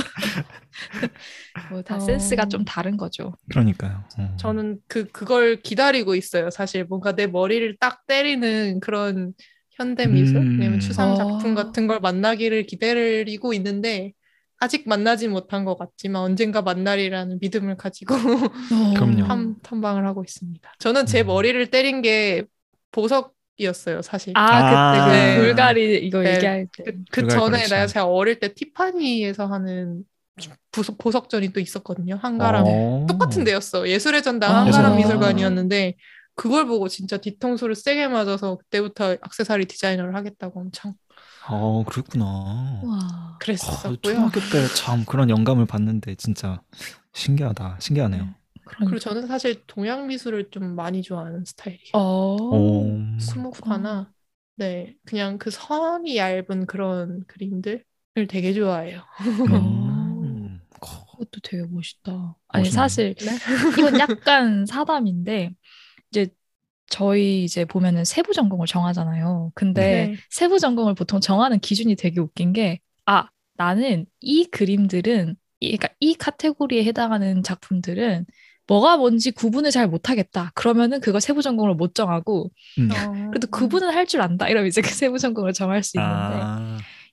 [1.73, 2.01] 뭐다 어.
[2.01, 3.35] 센스가 좀 다른 거죠.
[3.51, 4.05] 그러니까요.
[4.19, 4.37] 어.
[4.39, 6.51] 저는 그 그걸 기다리고 있어요.
[6.51, 9.33] 사실 뭔가 내 머리를 딱 때리는 그런
[9.71, 10.59] 현대 미술, 음.
[10.61, 11.15] 아니면 추상 어.
[11.17, 14.13] 작품 같은 걸 만나기를 기다리고 있는데
[14.59, 18.15] 아직 만나진 못한 것 같지만 언젠가 만나리라는 믿음을 가지고
[18.97, 19.27] 그럼요.
[19.27, 20.75] 탐, 탐방을 하고 있습니다.
[20.79, 21.27] 저는 제 음.
[21.27, 22.45] 머리를 때린 게
[22.91, 24.33] 보석이었어요, 사실.
[24.35, 24.93] 아, 아.
[24.93, 25.41] 그때 그 네.
[25.41, 26.37] 불가리 이거 네.
[26.37, 26.85] 얘기할 때.
[26.85, 27.69] 그, 그 전에 컬렉션.
[27.77, 30.05] 내가 제가 어릴 때 티파니에서 하는
[30.73, 32.17] 보석, 보석전이 또 있었거든요.
[32.17, 32.65] 한가람.
[32.67, 33.07] 어.
[33.09, 33.89] 똑같은 데였어.
[33.89, 34.61] 예술의 전당 아.
[34.65, 35.95] 한가람 예술의 미술관이었는데
[36.35, 40.95] 그걸 보고 진짜 뒤통수를 세게 맞아서 그때부터 액세서리 디자이너를 하겠다고 엄청
[41.49, 42.25] 어, 그랬구나.
[42.25, 42.99] 와.
[43.03, 43.97] 아, 그랬었고요.
[44.03, 46.61] 초등학교 때 참 그런 영감을 받는데 진짜
[47.15, 47.79] 신기하다.
[47.81, 48.35] 신기하네요.
[48.65, 48.85] 그러니까.
[48.87, 51.91] 그리고 저는 사실 동양 미술을 좀 많이 좋아하는 스타일이에요.
[51.95, 52.37] 어.
[52.37, 52.91] 오.
[53.21, 54.13] 수묵화나
[54.57, 57.85] 네 그냥 그 선이 얇은 그런 그림들을
[58.29, 59.03] 되게 좋아해요.
[59.49, 59.86] 음.
[61.17, 62.37] 어, 그것도 되게 멋있다.
[62.49, 62.71] 아니 멋있네.
[62.71, 63.15] 사실
[63.79, 65.51] 이건 약간 사담인데
[66.11, 66.29] 이제
[66.89, 69.53] 저희 이제 보면은 세부 전공을 정하잖아요.
[69.55, 70.17] 근데 네.
[70.31, 76.15] 세부 전공을 보통 정하는 기준이 되게 웃긴 게 아, 나는 이 그림들은 이, 그러니까 이
[76.15, 78.27] 카테고리에 해당하는 작품들은
[78.69, 80.51] 뭐가 뭔지 구분을 잘 못하겠다.
[80.55, 82.91] 그러면은 그거 세부 전공을 못 정하고 음.
[82.91, 84.49] 어, 그래도 구분은 할 줄 안다.
[84.49, 86.59] 이러면 이제 그 세부 전공을 정할 수 있는데 아,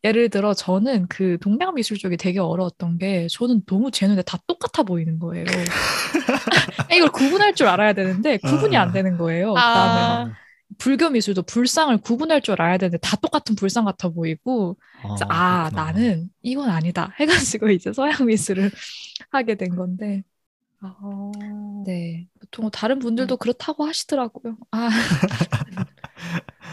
[0.04, 4.38] 예를 들어 저는 그 동양 미술 쪽이 되게 어려웠던 게 저는 너무 제 눈에 다
[4.48, 5.46] 똑같아 보이는 거예요.
[6.92, 9.54] 이걸 구분할 줄 알아야 되는데 구분이 안 되는 거예요.
[9.58, 10.32] 아.
[10.78, 15.92] 불교 미술도 불상을 구분할 줄 알아야 되는데 다 똑같은 불상 같아 보이고 그래서 아, 그렇구나.
[15.92, 18.72] 나는 이건 아니다 해가지고 이제 서양 미술을
[19.32, 20.24] 하게 된 건데
[20.82, 21.32] 어.
[21.86, 24.58] 네 보통 다른 분들도 그렇다고 하시더라고요.
[24.72, 24.90] 아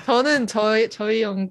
[0.06, 1.50] 저는 저희 저희 연,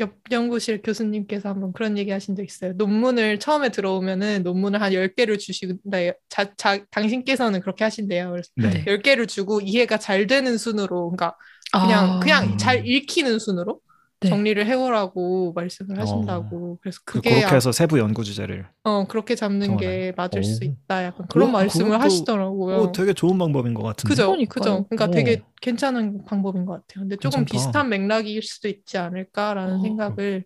[0.00, 2.72] 옆 연구실 교수님께서 한번 그런 얘기 하신 적 있어요.
[2.74, 8.30] 논문을 처음에 들어오면은 논문을 한 10개를 주시고 네, 자, 자, 당신께서는 그렇게 하신대요.
[8.30, 8.84] 그래서 네.
[8.84, 11.36] 10개를 주고 이해가 잘 되는 순으로 그러니까
[11.72, 13.80] 그냥 아, 그냥 잘 읽히는 순으로
[14.22, 14.28] 네.
[14.28, 16.78] 정리를 해오라고 말씀을 하신다고.
[16.82, 18.66] 그래서 그게 그렇게 아- 해서 세부 연구 주제를.
[18.84, 19.78] 어 그렇게 잡는 정하나요?
[19.90, 20.66] 게 맞을 수 오.
[20.66, 21.04] 있다.
[21.04, 22.76] 약간 그런 그거- 말씀을 하시더라고요.
[22.76, 24.08] 오, 되게 좋은 방법인 것 같은데.
[24.10, 24.36] 그죠.
[24.48, 24.86] 그죠.
[24.90, 25.10] 그러니까 오.
[25.10, 27.02] 되게 괜찮은 방법인 것 같아요.
[27.04, 27.52] 근데 조금 괜찮다.
[27.52, 29.82] 비슷한 맥락일 수도 있지 않을까라는 어.
[29.82, 30.44] 생각을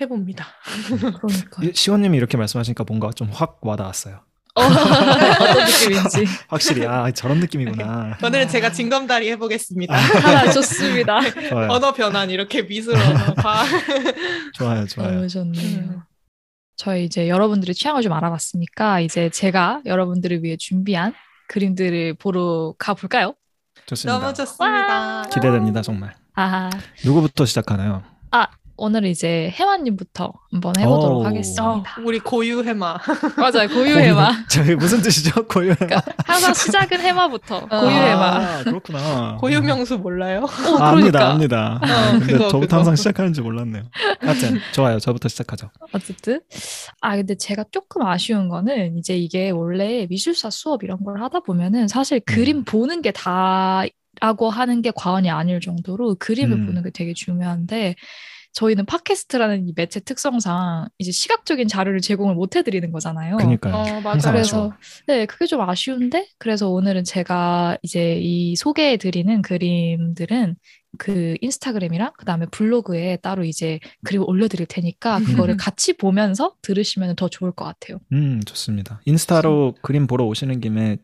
[0.00, 0.44] 해봅니다.
[0.88, 4.20] 그러니까 이- 시원님이 이렇게 말씀하시니까 뭔가 좀 확 와닿았어요.
[4.56, 8.18] 어, 어떤 느낌인지 확실히 아 저런 느낌이구나.
[8.24, 9.94] 오늘은 제가 징검다리 해보겠습니다.
[9.94, 11.20] 하나 좋습니다.
[11.48, 11.68] 좋아요.
[11.70, 13.66] 언어 변환 이렇게 미술 언어 과학.
[14.54, 15.12] 좋아요, 좋아요.
[15.12, 15.78] 너무 좋네요.
[15.78, 16.00] 음.
[16.76, 21.14] 저희 이제 여러분들의 취향을 좀 알아봤으니까 이제 제가 여러분들을 위해 준비한
[21.48, 23.34] 그림들을 보러 가볼까요?
[23.86, 24.18] 좋습니다.
[24.18, 25.22] 너무 좋습니다.
[25.32, 26.14] 기대됩니다, 정말.
[26.34, 26.70] 아,
[27.04, 28.02] 누구부터 시작하나요?
[28.78, 31.24] 오늘 이제 해마님부터 한번 해보도록 오.
[31.24, 31.64] 하겠습니다.
[31.72, 32.98] 어, 우리 고유 해마.
[33.36, 34.46] 맞아요, 고유 해마.
[34.48, 35.46] 저게 무슨 뜻이죠?
[35.46, 35.76] 고유 해마.
[35.76, 37.80] 그러니까 항상 시작은 해마부터 어.
[37.80, 38.36] 고유 해마.
[38.36, 39.36] 아, 그렇구나.
[39.40, 40.40] 고유 명수 몰라요?
[40.44, 41.30] 오, 아, 그러니까.
[41.30, 41.80] 압니다, 압니다.
[41.82, 42.76] 어, 아, 근데 그거, 저부터 그거.
[42.76, 43.84] 항상 시작하는 줄 몰랐네요.
[44.20, 44.98] 하여튼 좋아요.
[44.98, 45.70] 저부터 시작하죠.
[45.92, 46.40] 어쨌든
[47.00, 51.88] 아 근데 제가 조금 아쉬운 거는 이제 이게 원래 미술사 수업 이런 걸 하다 보면은
[51.88, 56.66] 사실 그림 보는 게 다라고 하는 게 과언이 아닐 정도로 그림을 음.
[56.66, 57.94] 보는 게 되게 중요한데
[58.56, 63.36] 저희는 팟캐스트라는 이 매체 특성상 이제 시각적인 자료를 제공을 못 해드리는 거잖아요.
[63.36, 63.74] 그니까요.
[63.74, 64.18] 어.
[64.24, 64.72] 그래서.
[65.06, 70.56] 네 그게 좀 아쉬운데 그래서 오늘은 제가 이제 이 소개해드리는 그림들은
[70.96, 75.24] 그 인스타그램이랑 그 다음에 블로그에 따로 이제 그림 올려드릴 테니까 음.
[75.44, 77.98] 그거를 같이 보면서 들으시면 더 좋을 것 같아요.
[78.12, 79.02] 음, 좋습니다.
[79.04, 80.96] 인스타로 그림 보러 오시는 김에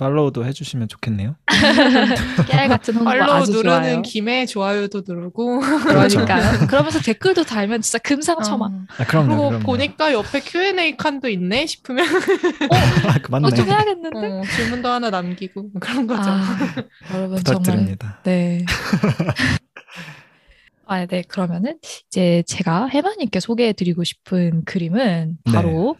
[0.00, 1.36] 팔로우도 해주시면 좋겠네요.
[2.48, 4.02] 깨알 같은 홍보 팔로우 아주 누르는 좋아요.
[4.02, 6.66] 김에 좋아요도 누르고 그러니까요.
[6.66, 8.66] 그러면서 댓글도 달면 진짜 금상첨화.
[8.66, 8.72] 어.
[8.98, 9.64] 아, 그럼요, 그리고 그럼요.
[9.66, 13.46] 보니까 옆에 Q&A 칸도 있네 싶으면 아, 그 맞네.
[13.46, 14.18] 어, 좀 해야겠는데?
[14.18, 16.30] 어, 질문도 하나 남기고 그런 거죠.
[16.30, 16.40] 아,
[17.14, 18.20] 여러분 정말 부탁드립니다.
[18.24, 18.64] 네.
[20.86, 21.22] 아, 네.
[21.28, 25.96] 그러면은 이제 제가 해마님께 소개해드리고 싶은 그림은 바로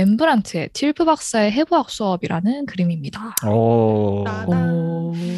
[0.00, 3.34] 렘브란트의 틸프 박사의 해부학 수업이라는 그림입니다.
[3.48, 4.24] 오.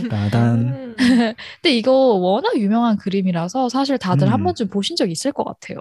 [0.09, 0.59] 나단.
[0.59, 0.95] 음.
[1.63, 4.45] 근데 이거 워낙 유명한 그림이라서 사실 다들 한 음.
[4.45, 5.79] 번쯤 보신 적 있을 것 같아요.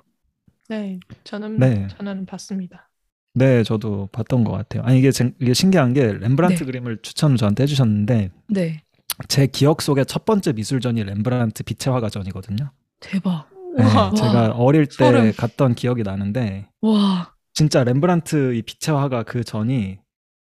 [0.70, 1.88] 네, 저는 네.
[1.98, 2.88] 저는 봤습니다.
[3.34, 4.84] 네, 저도 봤던 것 같아요.
[4.84, 6.66] 아니 이게, 제- 이게 신기한 게 렘브란트 네.
[6.66, 8.82] 그림을 추천을 저한테 해주셨는데 네.
[9.28, 12.70] 제 기억 속에 첫 번째 미술전이 렘브란트 빛의 화가전이거든요.
[13.00, 13.50] 대박.
[13.76, 14.12] 네, 우와.
[14.14, 15.32] 제가 어릴 때 소름.
[15.36, 17.32] 갔던 기억이 나는데 와.
[17.58, 19.98] 진짜 렘브란트 이 빛의 화가 그 전이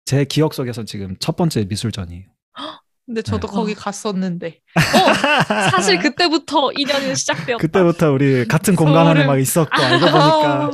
[0.06, 2.24] 제 기억 속에서 지금 첫 번째 미술전이에요.
[3.06, 3.54] 근데 저도 네.
[3.54, 3.78] 거기 와.
[3.78, 4.60] 갔었는데
[5.70, 7.62] 사실 그때부터 인연이 시작되었다.
[7.62, 9.28] 그때부터 우리 같은 공간 안에.
[9.28, 10.72] 막 있었고 알고 보니까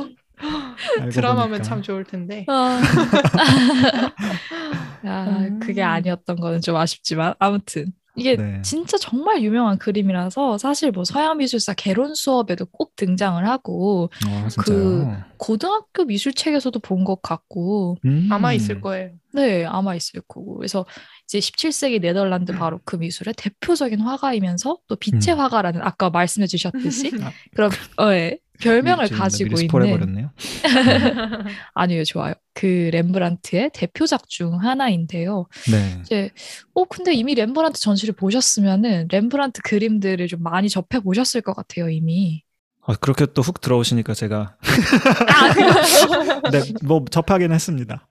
[1.00, 1.64] 알고 드라마면 보니까.
[1.64, 2.46] 참 좋을 텐데.
[2.48, 2.80] 아.
[5.04, 5.60] 야, 음.
[5.60, 8.60] 그게 아니었던 거는 좀 아쉽지만 아무튼 이게 네.
[8.62, 15.06] 진짜 정말 유명한 그림이라서 사실 뭐 서양 미술사 개론 수업에도 꼭 등장을 하고 어, 그?
[15.38, 18.28] 고등학교 미술책에서도 본 것 같고 음.
[18.30, 19.10] 아마 있을 거예요.
[19.32, 20.84] 네 아마 있을 거고 그래서
[21.24, 25.40] 이제 17세기 네덜란드 바로크 미술의 대표적인 화가이면서 또 빛의 음.
[25.40, 27.32] 화가라는 아까 말씀해 주셨듯이 아.
[27.54, 30.28] 그런 어, 예, 별명을 가지고 있는.
[31.74, 35.98] 아니요 좋아요 그 렘브란트의 대표작 중 하나인데요 네.
[36.02, 36.30] 이제
[36.74, 42.42] 어 근데 이미 렘브란트 전시를 보셨으면은 렘브란트 그림들을 좀 많이 접해 보셨을 것 같아요 이미.
[42.84, 45.52] 아, 그렇게 또 훅 들어오시니까 제가 아,
[46.50, 48.08] 네, 뭐 접하긴 했습니다.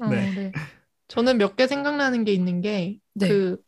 [0.00, 0.30] 어, 네.
[0.34, 0.52] 네.
[1.08, 3.28] 저는 몇 개 생각나는 게 있는 게 네.
[3.28, 3.58] 그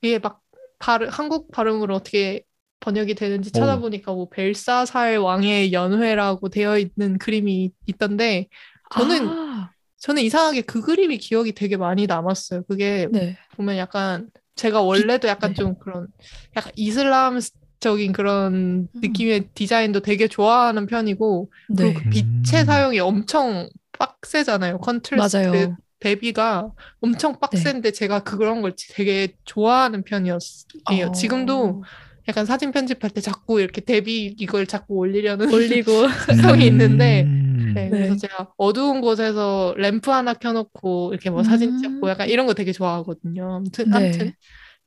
[0.00, 0.40] 이게 막
[0.78, 2.42] 발음 한국 발음으로 어떻게
[2.82, 3.58] 번역이 되는지 오.
[3.58, 8.48] 찾아보니까 뭐 벨사살 왕의 연회라고 되어 있는 그림이 있던데
[8.94, 12.64] 저는 아, 저는 이상하게 그 그림이 기억이 되게 많이 남았어요.
[12.64, 13.38] 그게 네.
[13.56, 15.54] 보면 약간 제가 원래도 약간 네.
[15.54, 16.08] 좀 그런
[16.56, 18.88] 약간 이슬람적인 그런 음.
[18.94, 21.94] 느낌의 디자인도 되게 좋아하는 편이고 네.
[21.94, 22.66] 그리고 그 빛의 음.
[22.66, 24.78] 사용이 엄청 빡세잖아요.
[24.78, 25.74] contrast.
[26.00, 26.68] 대비가
[27.00, 31.06] 엄청 빡센데 제가 그런 걸 되게 좋아하는 편이었어요.
[31.06, 31.84] 어, 지금도
[32.28, 35.92] 약간 사진 편집할 때 자꾸 이렇게 대비 이걸 자꾸 올리려는 올리고
[36.42, 37.72] 성이 있는데 음.
[37.74, 37.90] 네, 네.
[37.90, 41.78] 그래서 제가 어두운 곳에서 램프 하나 켜놓고 이렇게 뭐 사진 음.
[41.78, 43.54] 찍고 약간 이런 거 되게 좋아하거든요.
[43.54, 43.96] 아무튼, 네.
[43.96, 44.32] 아무튼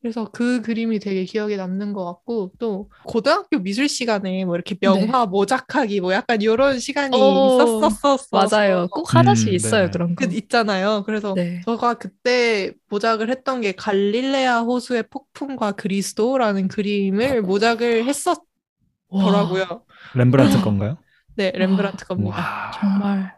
[0.06, 5.26] 그래서 그 그림이 되게 기억에 남는 것 같고 또 고등학교 미술 시간에 뭐 이렇게 명화
[5.26, 7.24] 모작하기 뭐 약간 이런 시간이 네.
[7.24, 8.20] 오, 있었었어.
[8.32, 8.88] 맞아요.
[8.92, 9.92] 꼭 하나씩 음, 있어요 네.
[9.92, 10.28] 그런 거.
[10.28, 11.02] 그 있잖아요.
[11.08, 11.60] 그래서 네.
[11.66, 18.46] 저가 그때 모작을 했던 게 갈릴레아 호수의 폭풍과 그리스도라는 그림을 모작을 했었더라고요.
[19.10, 19.82] 와,
[20.14, 20.98] 렘브란트 건가요?
[21.36, 22.08] 네, 렘브란트 와.
[22.08, 22.38] 겁니다.
[22.38, 22.72] 와.
[22.80, 23.35] 정말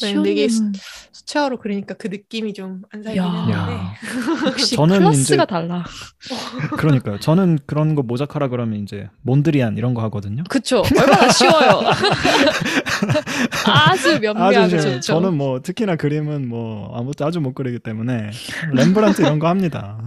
[0.00, 0.72] 네, 근데 이게 시온님은
[1.12, 3.26] 수채화로 그리니까 그 느낌이 좀 안 살긴 야.
[3.30, 3.94] 했는데 야.
[4.50, 5.84] 역시 저는 클래스가 달라.
[6.76, 7.18] 그러니까요.
[7.20, 10.42] 저는 그런 거 모작하라 그러면 이제 몬드리안 이런 거 하거든요.
[10.48, 10.82] 그쵸?
[11.00, 11.82] 얼마나 쉬워요.
[13.66, 14.18] 아주
[14.60, 14.82] 아주 좋죠.
[14.94, 18.30] 저- 저는 뭐 특히나 그림은 뭐 아무 아주 못 그리기 때문에
[18.72, 19.98] 렘브란트 이런 거 합니다.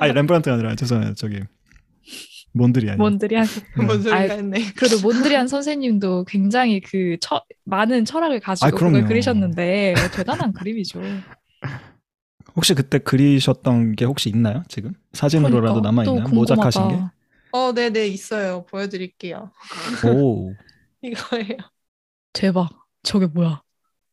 [0.00, 1.14] 아니 렘브란트가 아니라 죄송해요.
[1.14, 1.40] 저기
[2.58, 2.98] 몬드리안.
[2.98, 3.46] 몬드리안.
[4.12, 4.72] 아이, 했네.
[4.76, 9.04] 그래도 몬드리안 선생님도 굉장히 그 처, 많은 철학을 가지고 아, 그걸.
[9.04, 11.00] 그리셨는데 대단한 그림이죠.
[12.56, 14.64] 혹시 그때 그리셨던 게 혹시 있나요?
[14.68, 16.28] 지금 사진으로라도 그러니까 남아 또 있나요?
[16.28, 17.00] 모작하신 게?
[17.52, 18.66] 어, 네 네, 있어요.
[18.66, 19.50] 보여드릴게요.
[20.12, 20.52] 오.
[21.02, 21.56] 이거예요.
[22.32, 22.68] 대박.
[23.02, 23.62] 저게 뭐야?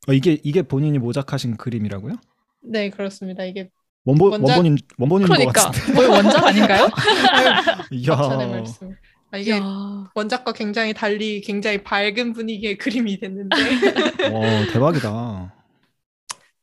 [0.08, 2.14] 어, 이게 이게 본인이 모작하신 그림이라고요?
[2.62, 3.44] 네, 그렇습니다.
[3.44, 3.70] 이게
[4.06, 5.94] 원본 원작- 원본인 원본인 것 그러니까 같은데.
[5.94, 6.88] 거의 원작 아닌가요?
[8.08, 8.48] 박찬의.
[8.50, 8.96] 말씀.
[9.32, 9.64] 아, 이게 이야.
[10.14, 13.56] 원작과 굉장히 달리 굉장히 밝은 분위기의 그림이 됐는데
[14.32, 14.42] 와
[14.72, 15.54] 대박이다.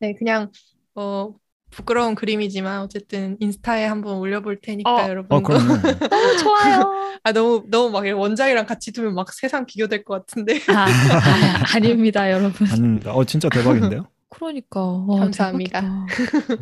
[0.00, 0.50] 네, 그냥
[0.94, 1.34] 어
[1.70, 5.08] 부끄러운 그림이지만 어쨌든 인스타에 한번 올려볼 테니까 어.
[5.08, 5.58] 여러분도 어.
[6.08, 6.92] 너무 좋아요.
[7.24, 12.30] 아 너무 너무 막 원작이랑 같이 두면 막 세상 비교될 것 같은데 아, 아, 아닙니다,
[12.30, 12.66] 여러분.
[12.70, 13.12] 아닙니다.
[13.12, 14.06] 어 진짜 대박인데요?
[14.32, 16.06] 그러니까 와, 감사합니다.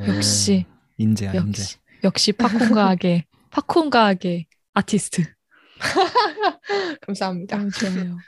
[0.08, 1.62] 역시 오, 인재야 인재.
[1.62, 5.22] 역시 역시 팝콘가게 팝콘가게 아티스트.
[7.00, 7.56] 감사합니다.
[7.56, 8.18] 너무 좋아요.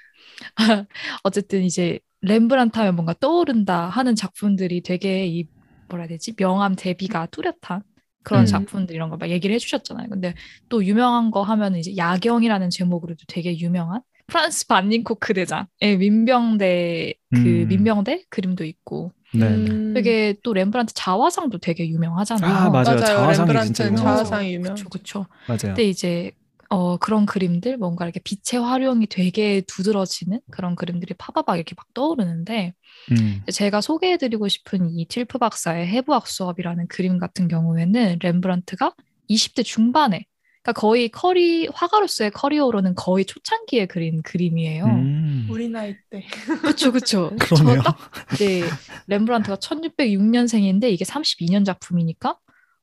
[1.24, 5.46] 어쨌든 이제 렘브란트 하면 뭔가 떠오른다 하는 작품들이 되게 이
[5.88, 7.82] 뭐라 해야 되지 명암 대비가 뚜렷한
[8.22, 8.46] 그런 음.
[8.46, 10.08] 작품들 이런 거막 얘기를 해주셨잖아요.
[10.08, 10.34] 근데
[10.68, 17.68] 또 유명한 거 하면 이제 야경이라는 제목으로도 되게 유명한 프란스 반닝코크 대장의 민병대 그 음.
[17.68, 19.46] 민병대 그림도 있고 네.
[19.46, 19.94] 음.
[19.94, 22.54] 되게 또 렘브란트 자화상도 되게 유명하잖아요.
[22.54, 22.98] 아, 맞아요.
[23.00, 24.04] 자화상이 진짜 유명하죠.
[24.04, 24.74] 자화상이 유명.
[24.74, 25.26] 그렇죠, 그렇죠.
[25.46, 25.58] 맞아요.
[25.74, 26.32] 근데 이제
[26.72, 32.72] 어, 그런 그림들 뭔가 이렇게 빛의 활용이 되게 두드러지는 그런 그림들이 파바박 이렇게 막 떠오르는데
[33.10, 33.42] 음.
[33.52, 38.94] 제가 소개해드리고 싶은 이 틸프 박사의 해부학 수업이라는 그림 같은 경우에는 렘브란트가
[39.28, 40.24] 20대 중반에
[40.62, 44.84] 그러니까 거의 커리 화가로서의 커리어로는 거의 초창기에 그린 그림이에요.
[44.84, 45.48] 음.
[45.50, 46.24] 우리 나이 때.
[46.62, 47.30] 그쵸 그쵸.
[47.38, 47.82] 그러네요.
[47.82, 47.98] 저딱
[48.34, 48.62] 이제
[49.08, 52.38] 렘브란트가 1606년생인데 이게 32년 작품이니까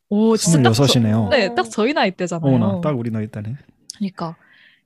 [0.10, 1.30] 오 진짜 딱 저, 26이네요.
[1.30, 2.54] 네, 딱 저희 나이 때잖아요.
[2.54, 3.56] 어머나, 딱 우리 나이 때네.
[3.98, 4.36] 그러니까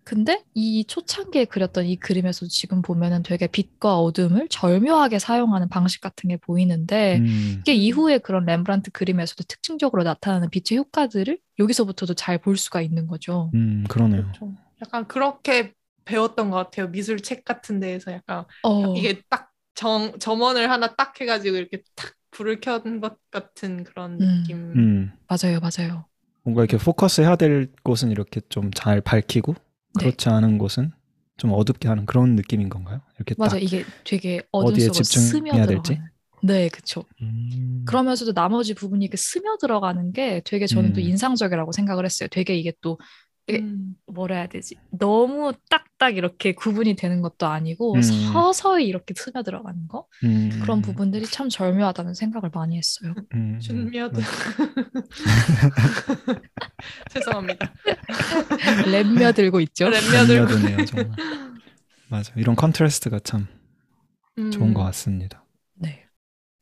[0.05, 6.29] 근데 이 초창기에 그렸던 이 그림에서 지금 보면은 되게 빛과 어둠을 절묘하게 사용하는 방식 같은
[6.29, 7.57] 게 보이는데 음.
[7.61, 13.51] 이게 이후에 그런 렘브란트 그림에서도 특징적으로 나타나는 빛의 효과들을 여기서부터도 잘 볼 수가 있는 거죠.
[13.53, 14.23] 음, 그러네요.
[14.23, 14.53] 그렇죠.
[14.81, 15.73] 약간 그렇게
[16.05, 16.89] 배웠던 것 같아요.
[16.89, 22.13] 미술 책 같은 데에서 약간 어, 이게 딱 정, 점원을 하나 딱 해가지고 이렇게 탁
[22.31, 24.43] 불을 켠 것 같은 그런 음.
[24.43, 24.57] 느낌.
[24.75, 25.11] 음.
[25.27, 26.05] 맞아요, 맞아요.
[26.43, 29.62] 뭔가 이렇게 포커스 해야 될 곳은 이렇게 좀 잘 밝히고 네.
[29.99, 30.91] 그렇지 않은 곳은
[31.37, 33.01] 좀 어둡게 하는 그런 느낌인 건가요?
[33.15, 33.63] 이렇게 맞아, 딱.
[33.63, 35.99] 이게 되게 어둠 어디에 집중해야 될지?
[36.43, 37.05] 네, 그쵸.
[37.21, 37.83] 음.
[37.85, 41.05] 그러면서도 나머지 부분이 이렇게 스며 들어가는 게 되게 저는 또 음.
[41.05, 42.27] 인상적이라고 생각을 했어요.
[42.31, 42.97] 되게 이게 또
[43.49, 43.95] 음.
[44.07, 44.75] 뭐라 해야 되지?
[44.91, 48.01] 너무 딱딱 이렇게 구분이 되는 것도 아니고 음.
[48.01, 50.59] 서서히 이렇게 스며 들어가는 거 음.
[50.61, 53.13] 그런 부분들이 참 절묘하다는 생각을 많이 했어요.
[53.33, 53.59] 음.
[53.59, 54.21] 준미어드.
[57.11, 57.73] 죄송합니다.
[58.87, 59.89] 렘며들고 있죠.
[59.89, 60.47] 렘며들.
[60.47, 61.11] 렘며드네요, 정말.
[62.09, 62.33] 맞아.
[62.37, 63.47] 이런 contrast가 참
[64.35, 64.73] 좋은 음.
[64.73, 65.42] 것 같습니다.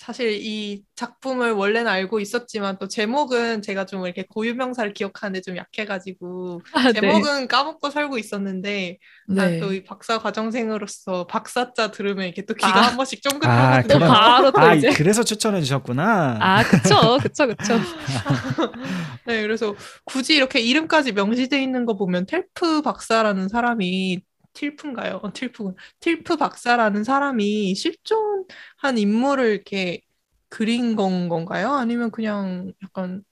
[0.01, 0.05] 네.
[0.05, 6.61] 사실 이 작품을 원래는 알고 있었지만 또 제목은 제가 좀 이렇게 고유명사를 기억하는데 좀 약해가지고
[6.73, 8.97] 아, 제목은 까먹고 살고 있었는데
[9.29, 9.59] 네.
[9.59, 12.81] 또 이 박사 과정생으로서 박사자 들으면 이렇게 또 귀가 아.
[12.87, 13.99] 한 번씩 아, 쫑긋하거든요.
[13.99, 16.37] 그런- 바로 또 아, 이제 그래서 추천해 주셨구나.
[16.41, 17.73] 아 그쵸 그쵸 그쵸.
[19.27, 19.75] 네, 그래서
[20.05, 24.21] 굳이 이렇게 이름까지 명시돼 있는 거 보면 텔프 박사라는 사람이
[24.53, 25.19] 틸프인가요?
[25.23, 25.75] 어, 틸프군.
[25.99, 30.01] 틸프 박사라는 사람이 실존한 인물을 이렇게
[30.49, 31.71] 그린 건 건가요?
[31.73, 33.23] 아니면 그냥 약간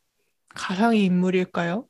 [0.50, 1.88] 가상의 인물일까요?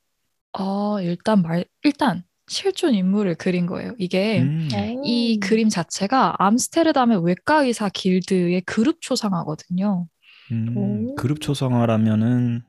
[0.54, 3.94] 어 일단 말 일단 실존 인물을 그린 거예요.
[4.00, 4.68] 이게 음.
[5.06, 10.08] 이 그림 자체가 암스테르담의 외과 의사 길드의 그룹 초상화거든요.
[10.52, 11.16] 음, 오.
[11.16, 12.64] 그룹 초상화라면은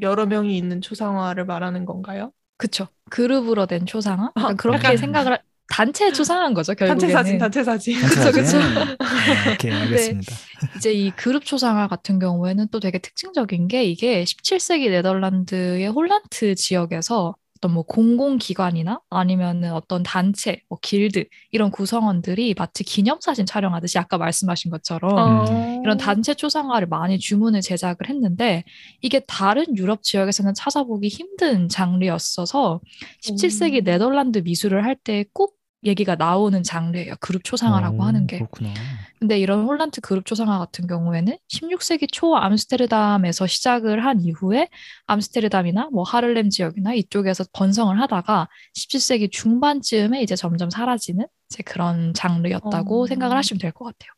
[0.00, 2.32] 여러 명이 있는 초상화를 말하는 건가요?
[2.56, 2.88] 그쵸.
[3.10, 4.30] 그룹으로 된 초상화?
[4.34, 5.38] 아, 약간 그렇게 약간- 생각을 하-
[5.68, 6.98] 단체 초상화인 거죠, 결국에는.
[6.98, 8.00] 단체 사진, 단체 사진.
[8.00, 8.58] 그쵸, 그쵸.
[8.58, 10.34] 아, 오케이, 알겠습니다.
[10.76, 17.34] 이제 이 그룹 초상화 같은 경우에는 또 되게 특징적인 게 이게 17세기 네덜란드의 홀란트 지역에서
[17.62, 24.70] 어떤 뭐 공공기관이나 아니면은 어떤 단체, 뭐 길드 이런 구성원들이 마치 기념사진 촬영하듯이 아까 말씀하신
[24.72, 25.80] 것처럼 어.
[25.84, 28.64] 이런 단체 초상화를 많이 주문을 제작을 했는데
[29.00, 32.80] 이게 다른 유럽 지역에서는 찾아보기 힘든 장르였어서
[33.24, 33.84] 17세기 음.
[33.84, 37.14] 네덜란드 미술을 할 때 꼭 얘기가 나오는 장르예요.
[37.20, 38.36] 그룹 초상화라고 오, 하는 게.
[38.38, 38.70] 그렇구나.
[39.18, 44.68] 근데 이런 홀란트 그룹 초상화 같은 경우에는 16세기 초 암스테르담에서 시작을 한 이후에
[45.06, 53.02] 암스테르담이나 뭐 하를렘 지역이나 이쪽에서 번성을 하다가 17세기 중반쯤에 이제 점점 사라지는 이제 그런 장르였다고
[53.02, 53.06] 어.
[53.06, 54.12] 생각을 하시면 될 것 같아요.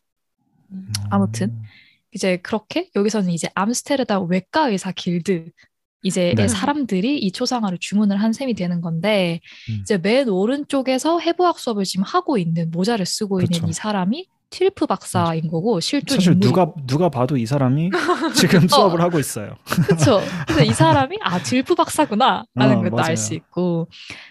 [0.72, 0.92] 음.
[1.10, 1.62] 아무튼.
[2.16, 5.50] 이제 그렇게 여기서는 이제 암스테르담 외과 의사 길드
[6.04, 6.46] 이제 네.
[6.46, 9.40] 사람들이 이 초상화를 주문을 한 셈이 되는 건데
[9.70, 9.78] 음.
[9.80, 13.66] 이제 맨 오른쪽에서 해부학 수업을 지금 하고 있는 모자를 쓰고 있는 그쵸.
[13.66, 17.90] 이 사람이 틸프 박사인 거고 실존 사실 누가 누가 봐도 이 사람이
[18.36, 19.56] 지금 수업을 하고 있어요.
[19.64, 20.20] 그렇죠.
[20.46, 23.16] 그래서 이 사람이 아 틸프 박사구나 라는 어, 것도 알.
[23.16, 23.88] 수 있고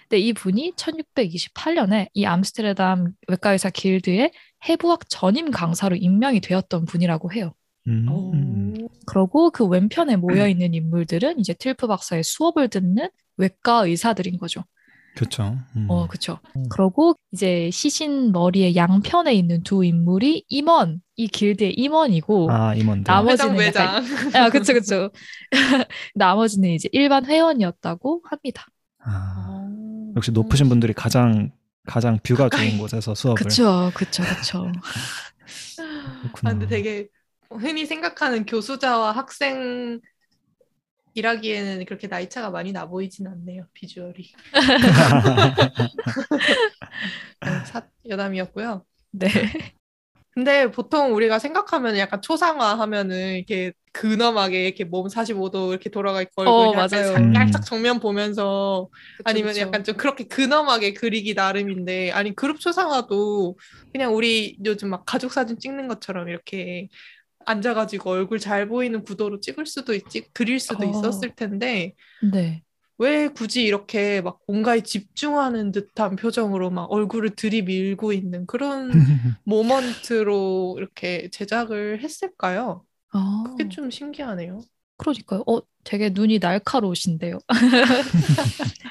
[0.08, 4.32] 근데 이 분이 1628년에 이 암스테르담 외과의사 길드의
[4.70, 7.54] 해부학 전임 강사로 임명이 되었던 분이라고 해요.
[7.88, 8.08] 음.
[8.10, 8.88] 오.
[9.06, 14.64] 그러고 그 왼편에 모여 있는 인물들은 이제 틸프 박사의 수업을 듣는 외과 의사들인 거죠.
[15.16, 15.60] 그렇죠.
[15.76, 15.86] 음.
[15.90, 16.40] 어, 그쵸.
[16.56, 16.68] 음.
[16.70, 23.04] 그러고 이제 시신 머리의 양편에 있는 두 인물이 임원, 이 길드의 임원이고, 아 임원들.
[23.04, 24.44] 나머- 회장 나머지는 약간- 외장.
[24.44, 25.12] 아, 그쵸, 그쵸.
[26.16, 28.66] 나머지는 이제 일반 회원이었다고 합니다.
[29.06, 29.70] 아,
[30.16, 31.52] 역시 높으신 분들이 가장
[31.86, 32.70] 가장 뷰가 가까이.
[32.70, 33.44] 좋은 곳에서 수업을.
[33.44, 34.24] 그쵸, 그쵸.
[36.22, 36.50] 그렇구나.
[36.50, 37.08] 아, 근데 되게
[37.60, 40.00] 흔히 생각하는 교수자와 학생
[41.16, 43.68] 일하기에는 그렇게 나이 차가 많이 나 보이진 않네요.
[43.74, 44.32] 비주얼이.
[47.42, 48.86] 네, 사, 여담이었고요.
[49.12, 49.28] 네.
[50.32, 56.42] 근데 보통 우리가 생각하면 약간 초상화 하면은 이렇게 근엄하게 이렇게 몸 45도 이렇게 돌아가 있고
[56.44, 57.16] 어, 약간 맞아요.
[57.18, 57.34] 음.
[57.36, 59.62] 살짝 정면 보면서 그쵸, 아니면 그쵸.
[59.62, 63.56] 약간 좀 그렇게 근엄하게 그리기 나름인데 아니 그룹 초상화도
[63.92, 66.88] 그냥 우리 요즘 막 가족 사진 찍는 것처럼 이렇게
[67.46, 70.90] 앉아가지고 얼굴 잘 보이는 구도로 찍을 수도 있지 그릴 수도 어.
[70.90, 72.64] 있었을 텐데 네.
[72.98, 79.04] 왜 굳이 이렇게 막 뭔가에 집중하는 듯한 표정으로 막 얼굴을 들이밀고 있는 그런
[79.44, 82.86] 모먼트로 이렇게 제작을 했을까요?
[83.12, 84.62] 아, 그게 좀 신기하네요.
[84.98, 85.44] 그러니까요.
[85.48, 87.40] 어, 되게 눈이 날카로우신데요.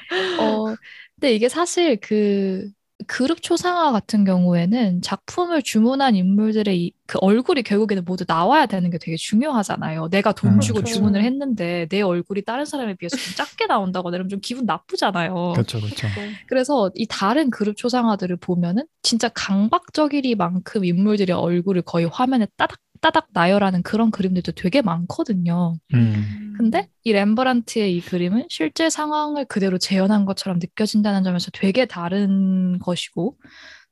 [0.37, 0.75] 어,
[1.15, 2.69] 근데 이게 사실 그
[3.07, 8.97] 그룹 초상화 같은 경우에는 작품을 주문한 인물들의 이, 그 얼굴이 결국에는 모두 나와야 되는 게
[8.97, 10.09] 되게 중요하잖아요.
[10.09, 10.95] 내가 돈 음, 주고 그렇죠.
[10.95, 15.53] 주문을 했는데 내 얼굴이 다른 사람에 비해서 좀 작게 나온다거나 이러면 좀 기분 나쁘잖아요.
[15.53, 16.07] 그렇죠, 그렇죠.
[16.47, 23.83] 그래서 이 다른 그룹 초상화들을 보면은 진짜 강박적이리만큼 인물들의 얼굴을 거의 화면에 따닥 따닥 나열하는
[23.83, 25.75] 그런 그림들도 되게 많거든요.
[25.93, 26.55] 음.
[26.57, 33.37] 근데 이 렘브란트의 이 그림은 실제 상황을 그대로 재현한 것처럼 느껴진다는 점에서 되게 다른 것이고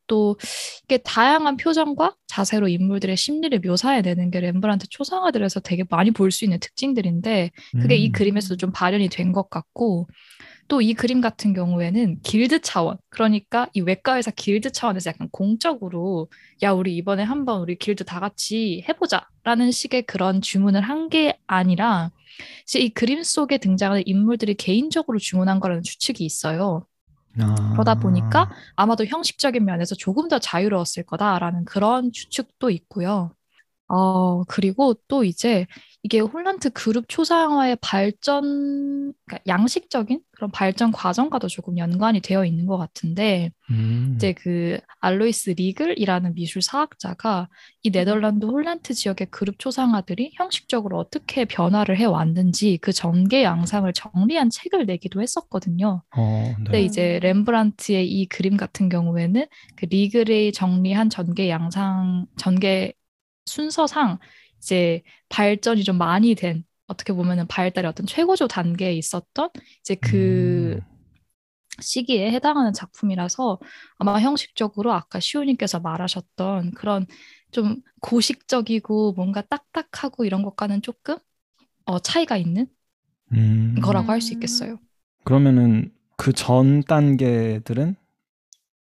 [0.07, 0.38] 또
[0.86, 6.59] 이게 다양한 표정과 자세로 인물들의 심리를 묘사해내는 게 렘브란트 초상화들에서 되게 많이 볼 수 있는
[6.59, 7.51] 특징들인데
[7.82, 8.12] 그게 이 음.
[8.14, 10.07] 그림에서도 좀 발현이 된 것 같고
[10.72, 16.30] 또 이 그림 같은 경우에는 길드 차원 그러니까 이 외과 의사 길드 차원에서 약간 공적으로
[16.63, 22.11] 야 우리 이번에 한번 우리 길드 다 같이 해보자라는 식의 그런 주문을 한 게 아니라
[22.78, 26.86] 이 그림 속에 등장하는 인물들이 개인적으로 주문한 거라는 추측이 있어요.
[27.39, 27.55] 아.
[27.74, 33.34] 그러다 보니까 아마도 형식적인 면에서 조금 더 자유로웠을 거다라는 그런 추측도 있고요.
[33.92, 35.68] 어, 그리고 또 이제
[36.02, 42.78] 이게 홀란트 그룹 초상화의 발전, 그러니까 양식적인 그런 발전 과정과도 조금 연관이 되어 있는 것
[42.78, 44.14] 같은데, 음.
[44.16, 47.50] 이제 그 알로이스 리글이라는 미술 사학자가
[47.84, 54.50] 이 네덜란드 홀란트 지역의 그룹 초상화들이 형식적으로 어떻게 변화를 해 왔는지 그 전개 양상을 정리한
[54.50, 56.02] 책을 내기도 했었거든요.
[56.16, 56.64] 어, 네.
[56.64, 62.94] 근데 이제 렘브란트의 이 그림 같은 경우에는 그 리글이 정리한 전개 양상, 전개
[63.52, 64.20] 순서상
[64.60, 69.49] 이제 발전이 좀 많이 된 어떻게 보면은 발달의 어떤 최고조 단계에 있었던
[69.82, 70.82] 이제 그 음.
[71.82, 73.60] 시기에 해당하는 작품이라서
[73.97, 77.06] 아마 형식적으로 아까 시호님께서 말하셨던 그런
[77.52, 81.18] 좀 고식적이고 뭔가 딱딱하고 이런 것과는 조금
[81.86, 82.68] 어, 차이가 있는
[83.34, 83.76] 음.
[83.82, 84.80] 거라고 할 수 있겠어요.
[85.24, 87.95] 그러면은 그 전 단계들은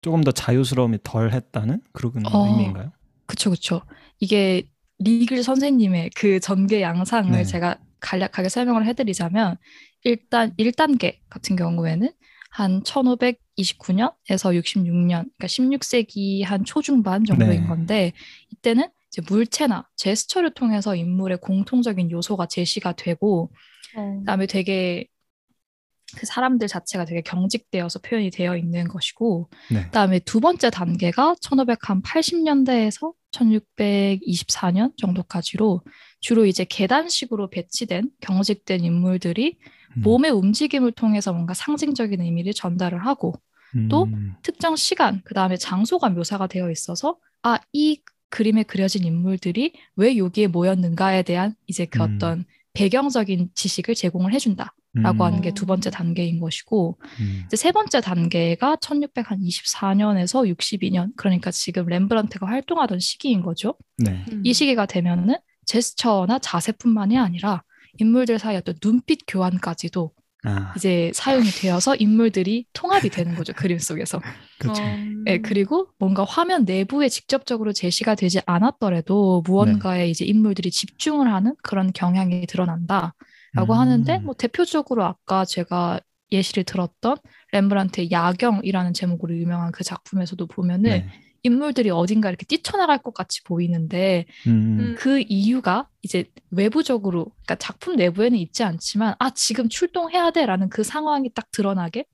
[0.02, 2.46] 조금 더 자유스러움이 덜 했다는 그런 어.
[2.46, 2.92] 의미인가요?
[3.28, 3.82] 그쵸, 그쵸.
[4.26, 4.64] 이게
[4.98, 7.44] 리글 선생님의 그 전개 양상을 네.
[7.44, 9.58] 제가 간략하게 설명을 해드리자면
[10.04, 12.12] 일단 1단계 같은 경우에는
[12.50, 17.68] 한 1529년에서 66년, 그러니까 16세기 한 초중반 정도인 네.
[17.68, 18.14] 건데
[18.50, 23.52] 이때는 이제 물체나 제스처를 통해서 인물의 공통적인 요소가 제시가 되고
[23.94, 25.06] 그다음에 되게
[26.18, 29.84] 그 사람들 자체가 되게 경직되어서 표현이 되어 있는 것이고 네.
[29.84, 35.82] 그다음에 두 번째 단계가 1580년대에서 1624년 정도까지로
[36.20, 39.58] 주로 이제 계단식으로 배치된 경직된 인물들이
[39.98, 40.02] 음.
[40.02, 43.34] 몸의 움직임을 통해서 뭔가 상징적인 의미를 전달을 하고
[43.90, 44.34] 또 음.
[44.42, 50.48] 특정 시간, 그 다음에 장소가 묘사가 되어 있어서 아, 이 그림에 그려진 인물들이 왜 여기에
[50.48, 52.16] 모였는가에 대한 이제 그 음.
[52.16, 55.28] 어떤 배경적인 지식을 제공을 해준다 라고 음.
[55.28, 57.44] 하는 게 두 번째 단계인 것이고 음.
[57.46, 63.76] 이제 세 번째 단계가 1624년에서 62년 그러니까 지금 렘브란트가 활동하던 시기인 거죠.
[63.98, 64.24] 네.
[64.32, 64.42] 음.
[64.44, 65.36] 이 시기가 되면은
[65.66, 67.64] 제스처나 자세뿐만이 아니라
[67.98, 70.12] 인물들 사이 어떤 눈빛 교환까지도
[70.48, 74.22] 아, 이제 사용이 되어서 인물들이 통합이 되는 거죠 그림 속에서.
[74.60, 74.84] 그렇죠.
[74.84, 75.24] 음.
[75.26, 81.92] 네, 그리고 뭔가 화면 내부에 직접적으로 제시가 되지 않았더라도 무언가에 이제 인물들이 집중을 하는 그런
[81.94, 83.16] 경향이 드러난다
[83.56, 83.80] 라고 음.
[83.80, 86.00] 하는데 뭐 대표적으로 아까 제가
[86.32, 87.18] 예시를 들었던
[87.52, 91.10] 렘브란트의 야경이라는 제목으로 유명한 그 작품에서도 보면은 네.
[91.44, 94.80] 인물들이 어딘가 이렇게 뛰쳐나갈 것 같이 보이는데 음.
[94.80, 94.96] 음.
[94.98, 101.32] 그 이유가 이제 외부적으로 그러니까 작품 내부에는 있지 않지만 아 지금 출동해야 돼라는 그 상황이
[101.34, 102.06] 딱 드러나게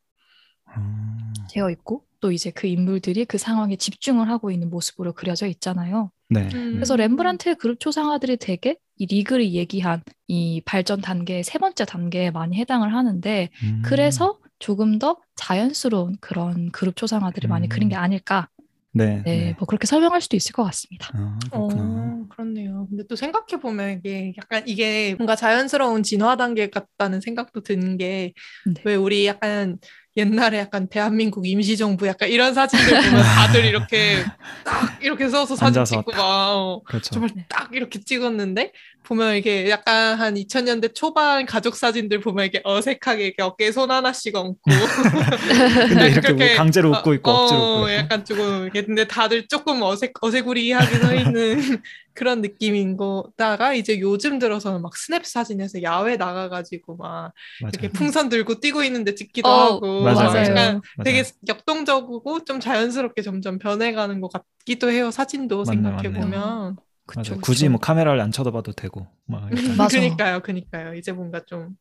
[0.65, 6.11] 아, 되어 있고 또 이제 그 인물들이 그 상황에 집중을 하고 있는 모습으로 그려져 있잖아요.
[6.29, 6.49] 네.
[6.53, 6.73] 음.
[6.73, 12.55] 그래서 렘브란트의 그룹 초상화들이 되게 이 리글이 얘기한 이 발전 단계의 세 번째 단계에 많이
[12.57, 13.81] 해당을 하는데 음.
[13.83, 17.69] 그래서 조금 더 자연스러운 그런 그룹 초상화들을 많이 음.
[17.69, 18.47] 그린 게 아닐까.
[18.93, 19.23] 네.
[19.23, 19.55] 네, 네.
[19.57, 21.09] 뭐 그렇게 설명할 수도 있을 것 같습니다.
[21.15, 21.39] 아.
[21.51, 22.85] 어, 그렇네요.
[22.91, 28.33] 근데 또 생각해 보면 이게 약간 이게 뭔가 자연스러운 진화 단계 같다는 생각도 드는 게
[28.67, 28.81] 네.
[28.85, 29.79] 왜 우리 약간
[30.17, 34.17] 옛날에 약간 대한민국 임시정부 약간 이런 사진들 보면 다들 이렇게
[34.65, 37.11] 딱 이렇게 서서 사진 찍고 막 어, 그렇죠.
[37.11, 37.45] 정말 네.
[37.47, 43.41] 딱 이렇게 찍었는데 보면 이게 약간 한 2000년대 초반 가족 사진들 보면 이게 어색하게 이렇게
[43.41, 44.59] 어깨에 손 하나씩 얹고
[45.87, 47.93] 근데 이렇게 뭐 강제로 웃고 있고 어, 억지로 웃고.
[47.93, 51.81] 약간 조금 이게 근데 다들 조금 어색 어색우리하게 서 있는
[52.13, 57.33] 그런 느낌인 거다가 이제 요즘 들어서는 막 스냅 사진에서 야외 나가가지고 막
[57.71, 57.91] 이렇게 맞아요.
[57.91, 60.31] 풍선 들고 뛰고 있는데 찍기도 어, 하고 맞아요.
[60.31, 61.03] 막 약간 맞아요.
[61.03, 66.09] 되게 역동적이고 좀 자연스럽게 점점 변해가는 것 같기도 해요 사진도 생각해.
[66.13, 67.39] 보면 그쵸, 맞아요.
[67.41, 67.69] 굳이 그쵸.
[67.69, 69.07] 뭐 카메라를 안 쳐다봐도 되고.
[69.25, 69.49] 막.
[69.91, 70.93] 그니까요, 그니까요.
[70.95, 71.75] 이제 뭔가 좀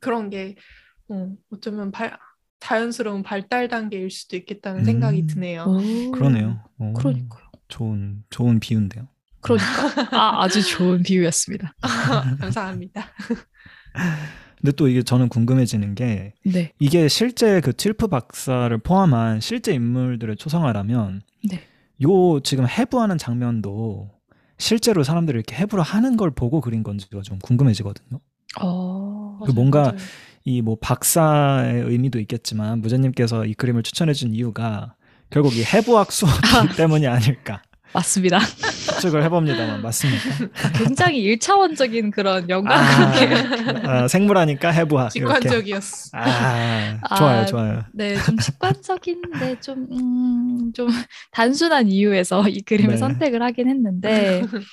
[0.00, 0.56] 그런 게
[1.08, 2.18] 어, 어쩌면 발,
[2.60, 4.84] 자연스러운 발달 단계일 수도 있겠다는 음.
[4.84, 5.72] 생각이 드네요.
[5.72, 6.62] 오, 그러네요.
[6.78, 7.44] 오, 그러니까요.
[7.68, 9.08] 좋은 좋은 비유인데요.
[9.54, 11.74] 그러니까 아, 아주 좋은 비유였습니다.
[12.40, 13.06] 감사합니다.
[14.58, 20.36] 근데 또 이게 저는 궁금해지는 게 네, 이게 실제 그 틸프 박사를 포함한 실제 인물들의
[20.36, 21.62] 초상화라면 네.
[22.02, 24.10] 요 지금 해부하는 장면도
[24.58, 28.20] 실제로 사람들이 이렇게 해부를 하는 걸 보고 그린 건지가 좀 궁금해지거든요.
[28.60, 29.96] 어, 그 뭔가 맞아요.
[30.44, 34.94] 이뭐 박사의 의미도 있겠지만 무자님께서 이 그림을 추천해준 이유가
[35.28, 36.30] 결국 이 해부학 수업
[36.76, 37.62] 때문이 아닐까
[37.96, 38.38] 맞습니다.
[38.84, 40.30] 추측을 해봅니다만 맞습니까?
[40.76, 43.34] 굉장히 일차원적인 그런 연관 아, 관계.
[43.88, 45.48] 아, 생물하니까 해부학 이렇게.
[45.48, 46.10] 직관적이었어.
[46.12, 47.82] 아, 아, 좋아요, 좋아요.
[47.92, 50.88] 네, 좀 직관적인데 좀, 음, 좀
[51.32, 52.96] 단순한 이유에서 이 그림을 네.
[52.96, 54.40] 선택을 하긴 했는데,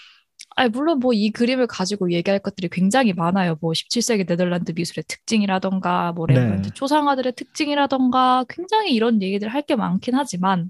[0.56, 3.58] 아니, 물론 뭐 이 그림을 가지고 얘기할 것들이 굉장히 많아요.
[3.62, 6.36] 뭐 17세기 네덜란드 미술의 특징이라던가, 뭐 네.
[6.36, 10.70] 레브란트 초상화들의 특징이라던가, 굉장히 이런 얘기들 할 게 많긴 하지만,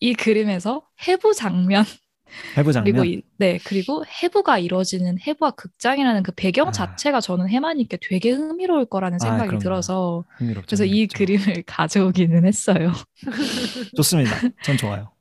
[0.00, 1.84] 이 그림에서 해부 장면,
[2.56, 2.92] 해부 장면.
[2.92, 6.72] 그리고 이, 네, 그리고 해부가 이루어지는 해부와 극장이라는 그 배경 아.
[6.72, 9.62] 자체가 저는 해마님께 되게 흥미로울 거라는 아, 생각이 그럼요.
[9.62, 11.18] 들어서, 흥미롭죠, 그래서 이 흥미롭죠.
[11.18, 12.92] 그림을 가져오기는 했어요.
[13.96, 14.36] 좋습니다.
[14.62, 15.12] 전 좋아요.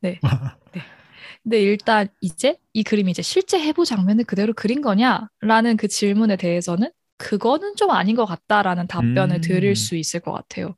[1.43, 6.89] 근데 일단 이제 이 그림이 이제 실제 해부 장면을 그대로 그린 거냐라는 그 질문에 대해서는
[7.17, 9.41] 그거는 좀 아닌 것 같다라는 답변을 음.
[9.41, 10.75] 드릴 수 있을 것 같아요.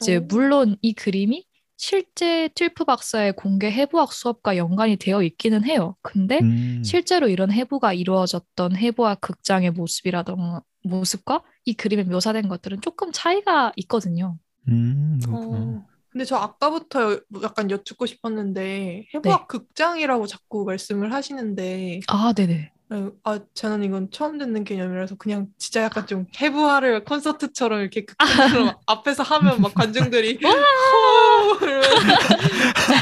[0.00, 0.20] 이제 오.
[0.22, 1.44] 물론 이 그림이
[1.78, 5.96] 실제 틸프 박사의 공개 해부학 수업과 연관이 되어 있기는 해요.
[6.02, 13.12] 근데 음, 실제로 이런 해부가 이루어졌던 해부학 극장의 모습이라던가 모습과 이 그림에 묘사된 것들은 조금
[13.12, 14.36] 차이가 있거든요.
[14.66, 15.20] 음.
[15.28, 22.72] 어, 근데 저 아까부터 약간 여쭙고 싶었는데 해부학 극장이라고 자꾸 말씀을 하시는데 아, 네네.
[22.90, 28.76] 어, 아 저는 이건 처음 듣는 개념이라서 그냥 진짜 약간 좀 해부화를 콘서트처럼 이렇게 극장처럼
[28.86, 30.38] 앞에서 하면 막 관중들이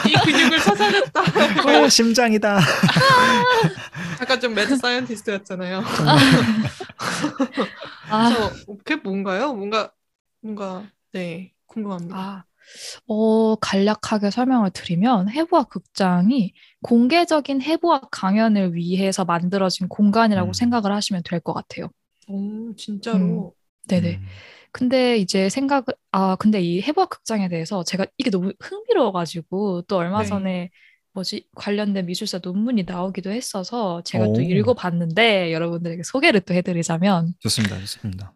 [0.08, 1.22] 이 근육을 찾아냈다
[1.84, 2.58] 어, 심장이다.
[4.20, 5.82] 약간 좀 mad scientist였잖아요.
[8.10, 9.52] 아, 그래서 그게 뭔가요?
[9.54, 9.92] 뭔가
[10.40, 10.82] 뭔가
[11.12, 12.16] 네 궁금합니다.
[12.16, 12.44] 아,
[13.06, 16.52] 어, 간략하게 설명을 드리면 해부학 극장이
[16.82, 20.52] 공개적인 해부학 강연을 위해서 만들어진 공간이라고 음.
[20.52, 21.88] 생각을 하시면 될 것 같아요.
[22.28, 23.54] 오 진짜로
[23.88, 24.16] 네네.
[24.16, 24.26] 음,
[24.72, 30.22] 근데 이제 생각을, 아, 근데 이 해부학 극장에 대해서 제가 이게 너무 흥미로워가지고 또 얼마
[30.22, 30.28] 네.
[30.28, 30.70] 전에
[31.12, 34.40] 뭐지, 관련된 미술사 논문이 나오기도 했어서 제가 또 오.
[34.40, 38.34] 읽어봤는데 여러분들에게 소개를 또 해드리자면 좋습니다, 좋습니다.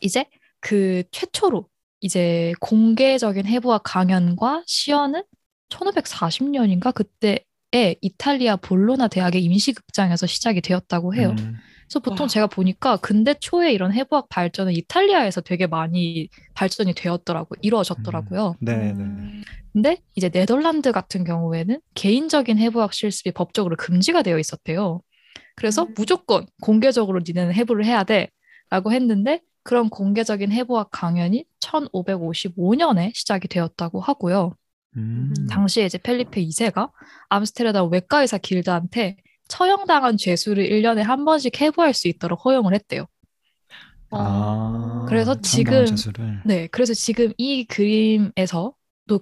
[0.00, 0.26] 이제
[0.60, 1.68] 그 최초로
[2.00, 5.22] 이제 공개적인 해부학 강연과 시연은
[5.70, 11.34] 1540년인가 그때에 이탈리아 볼로나 대학의 임시극장에서 시작이 되었다고 해요.
[11.38, 11.56] 음,
[11.88, 12.28] 그래서 보통 와.
[12.28, 18.56] 제가 보니까 근대 초에 이런 해부학 발전은 이탈리아에서 되게 많이 발전이 되었더라고 이루어졌더라고요.
[18.60, 18.92] 네, 네.
[18.92, 19.42] 음,
[19.72, 25.02] 근데 이제 네덜란드 같은 경우에는 개인적인 해부학 실습이 법적으로 금지가 되어 있었대요.
[25.56, 25.94] 그래서 음.
[25.96, 34.54] 무조건 공개적으로 니네는 해부를 해야 돼라고 했는데 그런 공개적인 해부학 강연이 1555년에 시작이 되었다고 하고요.
[34.96, 36.90] 음, 당시에 이제 펠리페 2세가
[37.28, 39.16] 암스테르담 외과의사 길드한테
[39.48, 43.04] 처형당한 죄수를 1년에 한 번씩 해부할 수 있도록 허용을 했대요.
[44.10, 46.42] 아, 그래서 참담한 지금- 재수를.
[46.46, 48.72] 네, 그래서 지금 이 그림에서도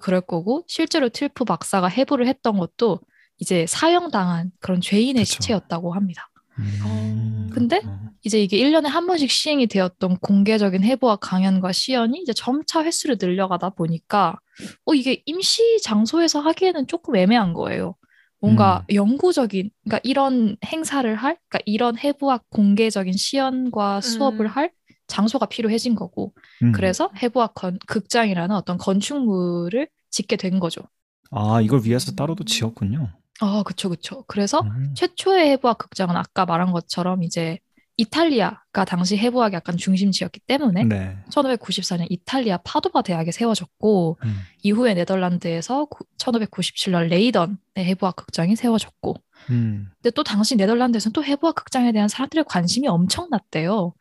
[0.01, 3.01] 그럴 거고 실제로 틸프 박사가 해부를 했던 것도
[3.39, 5.35] 이제 사형당한 그런 죄인의 그쵸.
[5.43, 6.29] 시체였다고 합니다.
[6.59, 7.81] 음, 근데.
[8.25, 13.71] 이제 이게 1년에 한 번씩 시행이 되었던 공개적인 해부학 강연과 시연이 이제 점차 횟수를 늘려가다
[13.71, 14.37] 보니까
[14.85, 17.95] 어 이게 임시 장소에서 하기에는 조금 애매한 거예요.
[18.41, 18.95] 뭔가 음.
[18.97, 24.51] 영구적인 그러니까 이런 행사를 할 그러니까 이런 해부학 공개적인 시연과 수업을 음.
[24.51, 24.73] 할
[25.07, 26.35] 장소가 필요해진 거고
[26.65, 26.73] 음.
[26.73, 30.83] 그래서 해부학 건, 극장이라는 어떤 건축물을 짓게 된 거죠.
[31.31, 33.13] 아, 이걸 위해서 따로도 지었군요.
[33.41, 34.25] 아, 그쵸, 그쵸.
[34.27, 34.93] 그래서 음.
[34.95, 37.59] 최초의 해부학 극장은 아까 말한 것처럼 이제
[37.99, 41.17] 이탈리아가 당시 해부학의 약간 중심지였기 때문에 네.
[41.31, 44.37] 1594년 이탈리아 파도바 대학에 세워졌고 음.
[44.63, 45.87] 이후에 네덜란드에서
[46.19, 49.15] 1597년 레이던의 해부학 극장이 세워졌고
[49.51, 49.89] 음.
[50.03, 53.95] 근데 또 당시 네덜란드에서는 또 해부학 극장에 대한 사람들의 관심이 엄청났대요.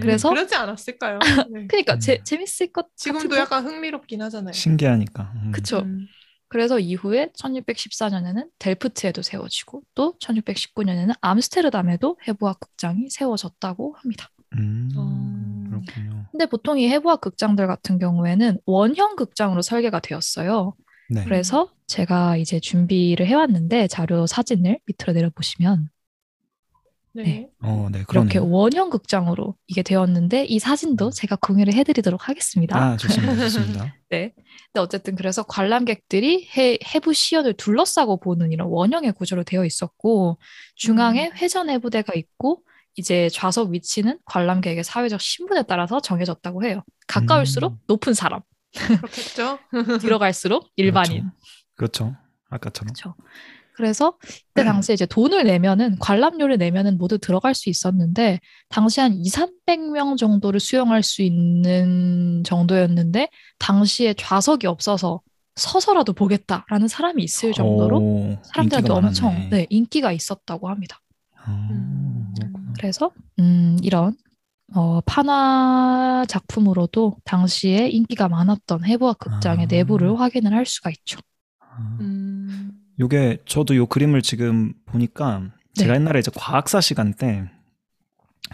[0.00, 1.18] 그래서- 그러지 않았을까요?
[1.52, 1.66] 네.
[1.68, 2.00] 그러니까 음.
[2.00, 3.40] 제, 재밌을 것 지금도 같은데?
[3.40, 4.52] 약간 흥미롭긴 하잖아요.
[4.52, 5.32] 신기하니까.
[5.36, 5.52] 음.
[5.52, 5.80] 그쵸.
[5.80, 6.08] 음.
[6.48, 14.28] 그래서 이후에 1614년에는 델프트에도 세워지고 또 1619년에는 암스테르담에도 해부학 극장이 세워졌다고 합니다.
[14.54, 14.90] 음.
[14.96, 15.36] 어.
[15.68, 16.26] 그렇군요.
[16.30, 20.74] 근데 보통 이 해부학 극장들 같은 경우에는 원형 극장으로 설계가 되었어요.
[21.10, 21.24] 네.
[21.24, 25.88] 그래서 제가 이제 준비를 해왔는데 자료 사진을 밑으로 내려보시면
[27.24, 27.48] 네.
[27.62, 28.02] 어, 네.
[28.04, 28.48] 그러네요.
[28.48, 32.76] 원형 극장으로 이게 되었는데 이 사진도 제가 공유를 해드리도록 하겠습니다.
[32.76, 33.36] 아, 좋습니다.
[33.36, 33.94] 좋습니다.
[34.10, 34.32] 네.
[34.72, 40.38] 근데 어쨌든 그래서 관람객들이 해, 해부 시연을 둘러싸고 보는 이런 원형의 구조로 되어 있었고
[40.74, 42.62] 중앙에 회전 해부대가 있고
[42.96, 46.82] 이제 좌석 위치는 관람객의 사회적 신분에 따라서 정해졌다고 해요.
[47.06, 47.78] 가까울수록 음.
[47.86, 48.40] 높은 사람,
[48.74, 49.58] 그렇겠죠.
[50.00, 51.30] 뒤로 갈수록 일반인.
[51.74, 52.16] 그렇죠.
[52.48, 52.92] 아까처럼.
[52.94, 53.14] 그렇죠.
[53.76, 54.16] 그래서
[54.54, 60.16] 그때 당시에 이제 돈을 내면은 관람료를 내면은 모두 들어갈 수 있었는데 당시 한 2, 300명
[60.16, 65.20] 정도를 수용할 수 있는 정도였는데 당시에 좌석이 없어서
[65.56, 69.48] 서서라도 보겠다라는 사람이 있을 정도로 오, 사람들한테 엄청 많았네.
[69.50, 71.00] 네, 인기가 있었다고 합니다.
[71.46, 72.34] 어, 음.
[72.78, 74.16] 그래서 음, 이런
[74.74, 79.68] 어, 판화 작품으로도 당시에 인기가 많았던 해부학 극장의 아.
[79.68, 81.18] 내부를 확인을 할 수가 있죠.
[81.60, 81.98] 아.
[82.00, 82.25] 음.
[82.98, 86.00] 요게 저도 요 그림을 지금 보니까 제가 네.
[86.00, 87.48] 옛날에 이제 과학사 시간 때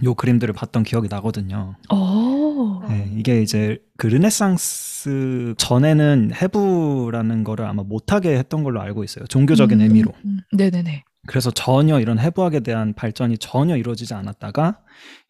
[0.04, 1.76] 요 그림들을 봤던 기억이 나거든요.
[1.92, 2.82] 오.
[2.88, 9.26] 네, 이게 이제 그 르네상스 전에는 해부라는 거를 아마 못하게 했던 걸로 알고 있어요.
[9.26, 10.12] 종교적인 음, 의미로.
[10.24, 11.04] 음, 네네네.
[11.28, 14.80] 그래서 전혀 이런 해부학에 대한 발전이 전혀 이루어지지 않았다가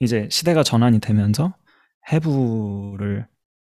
[0.01, 1.55] 이제 시대가 전환이 되면서
[2.11, 3.27] 해부를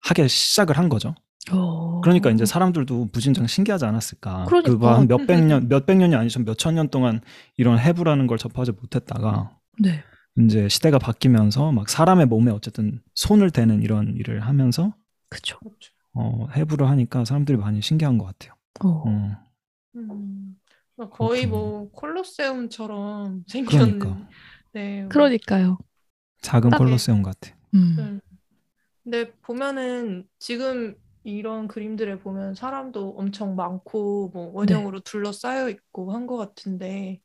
[0.03, 1.15] 하기 시작을 한 거죠.
[1.53, 2.01] 오.
[2.01, 4.45] 그러니까 이제 사람들도 무진장 신기하지 않았을까.
[4.47, 4.79] 그러니까.
[4.79, 6.41] 그한 몇백 년, 몇백 년이 아니죠.
[6.41, 7.21] 몇천 년 동안
[7.57, 10.03] 이런 해부라는 걸 접하지 못했다가 네.
[10.39, 14.95] 이제 시대가 바뀌면서 막 사람의 몸에 어쨌든 손을 대는 이런 일을 하면서
[15.29, 15.59] 그쵸.
[16.15, 18.55] 어, 해부를 하니까 사람들이 많이 신기한 것 같아요.
[18.85, 18.89] 오.
[19.09, 19.37] 어,
[19.97, 20.57] 음.
[21.11, 21.47] 거의.
[21.47, 23.99] 뭐 콜로세움처럼 생겼는.
[23.99, 24.29] 그러니까
[24.73, 25.01] 네.
[25.01, 25.79] 뭐 그러니까요.
[26.41, 27.51] 작은 딱- 콜로세움 같아.
[27.75, 27.95] 음.
[27.97, 28.21] 네.
[29.03, 36.37] 근데 보면은 지금 이런 그림들을 보면 사람도 엄청 많고 뭐 원형으로 둘러싸여 있고 한 것
[36.39, 37.21] 같은데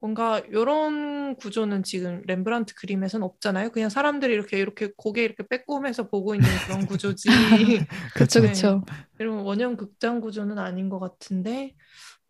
[0.00, 3.70] 뭔가 이런 구조는 지금 렘브란트 그림에선 없잖아요.
[3.70, 7.28] 그냥 사람들이 이렇게 이렇게 고개 이렇게 빼꼼해서 보고 있는 그런 구조지.
[8.34, 8.74] 네.
[8.74, 8.82] 그쵸.
[9.18, 11.74] 이런 원형 극장 구조는 아닌 것 같은데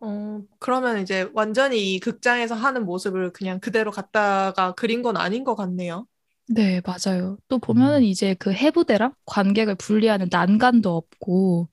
[0.01, 5.55] 어 그러면 이제 완전히 이 극장에서 하는 모습을 그냥 그대로 갖다가 그린 건 아닌 것
[5.55, 6.07] 같네요.
[6.53, 7.37] 네, 맞아요.
[7.47, 8.03] 또 보면은 음.
[8.03, 11.69] 이제 그 해부대랑 관객을 분리하는 난간도 없고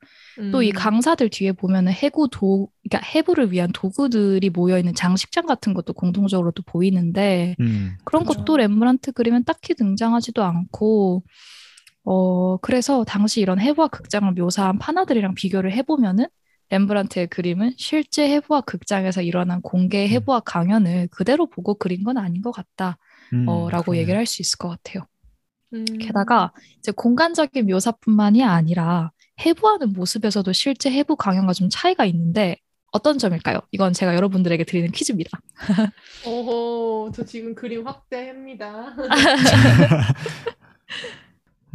[0.53, 0.73] 또이 음.
[0.73, 6.63] 강사들 뒤에 보면은 해구 도, 그러니까 해부를 위한 도구들이 모여 있는 장식장 같은 것도 공통적으로도
[6.63, 8.41] 보이는데 음, 그런 그렇죠.
[8.41, 11.25] 것도 렘브란트 그림엔 딱히 등장하지도 않고
[12.05, 16.27] 어 그래서 당시 이런 해부학 극장을 묘사한 판화들이랑 비교를 해보면은
[16.71, 20.09] 렘브란트의 그림은 실제 해부학 극장에서 일어난 공개 음.
[20.11, 22.99] 해부학 강연을 그대로 보고 그린 건 아닌 것 같다.
[23.33, 24.03] 음, 어, 라고 그러네요.
[24.03, 25.07] 얘기를 할 수 있을 것 같아요.
[25.75, 25.85] 음.
[26.01, 29.13] 게다가 이제 공간적인 묘사뿐만이 아니라
[29.45, 32.57] 해부하는 모습에서도 실제 해부 강연과 좀 차이가 있는데
[32.91, 33.61] 어떤 점일까요?
[33.71, 35.39] 이건 제가 여러분들에게 드리는 퀴즈입니다.
[36.27, 38.97] 오호, 저 지금 그림 확대합니다.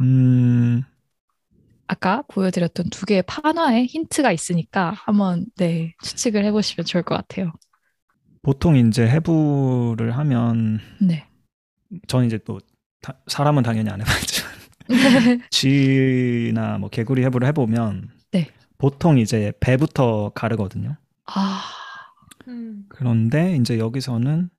[0.00, 0.82] 음,
[1.94, 7.52] 아까 보여드렸던 두 개의 판화에 힌트가 있으니까 한번 네 추측을 해보시면 좋을 것 같아요.
[8.42, 11.24] 보통 이제 해부를 하면 네.
[12.08, 12.58] 저는 이제 또
[13.00, 14.50] 다- 사람은 당연히 안 해봤지만
[15.50, 18.50] 쥐나 뭐 개구리 해부를 해보면 네.
[18.78, 20.96] 보통 이제 배부터 가르거든요.
[21.26, 21.62] 아,
[22.48, 22.84] 음.
[22.88, 24.50] 그런데 이제 여기서는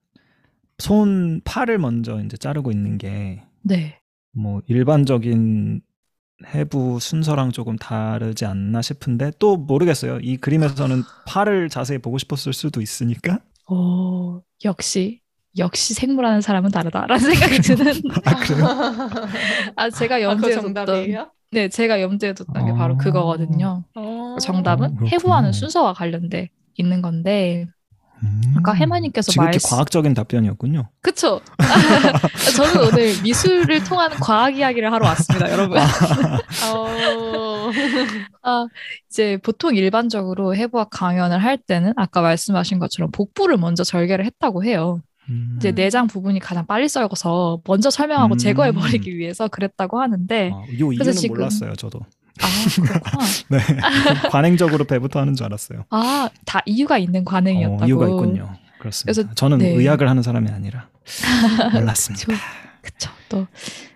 [0.80, 4.00] 손 팔을 먼저 이제 자르고 있는 게 네.
[4.34, 5.82] 뭐 일반적인
[6.46, 10.20] 해부 순서랑 조금 다르지 않나 싶은데 또 모르겠어요.
[10.22, 13.40] 이 그림에서는 팔을 자세히 보고 싶었을 수도 있으니까.
[13.68, 15.22] 오, 역시
[15.58, 18.02] 역시 생물하는 사람은 다르다라는 생각이 드는.
[18.26, 18.68] 아, 그래요?
[19.76, 21.32] 아, 제가 아, 염두에 뒀던 정답이에요?
[21.52, 22.98] 네, 제가 염두에 뒀던 게 바로 어.
[22.98, 23.86] 그거거든요.
[23.96, 24.36] 어.
[24.42, 25.06] 정답은 어.
[25.06, 27.72] 해부하는 순서와 관련돼 있는 건데 음,
[28.58, 30.90] 아까 해마님께서 지극히 말씀- 과학적인 답변이었군요.
[31.02, 31.42] 그쵸?
[32.56, 35.78] 저는 오늘 미술을 통한 과학 이야기를 하러 왔습니다, 여러분.
[36.72, 37.72] 어.
[38.44, 38.68] 아,
[39.10, 45.02] 이제 보통 일반적으로 해부학 강연을 할 때는 아까 말씀하신 것처럼 복부를 먼저 절개를 했다고 해요.
[45.30, 45.56] 음.
[45.58, 48.38] 이제 내장 부분이 가장 빨리 썩어서 먼저 설명하고 음.
[48.38, 52.00] 제거해 버리기 위해서 그랬다고 하는데 아, 이 이유는 지금- 몰랐어요, 저도.
[52.42, 52.48] 아.
[53.50, 53.60] 네.
[54.30, 55.86] 관행적으로 배부터 하는 줄 알았어요.
[55.90, 57.84] 아 다 이유가 있는 관행이었다고.
[57.84, 58.54] 어, 이유가 있군요.
[58.80, 59.22] 그렇습니다.
[59.22, 59.70] 그래서- 저는 네.
[59.70, 60.90] 의학을 하는 사람이 아니라
[61.74, 62.26] 몰랐습니다.
[62.36, 63.12] 저- 그쵸.
[63.30, 63.48] 또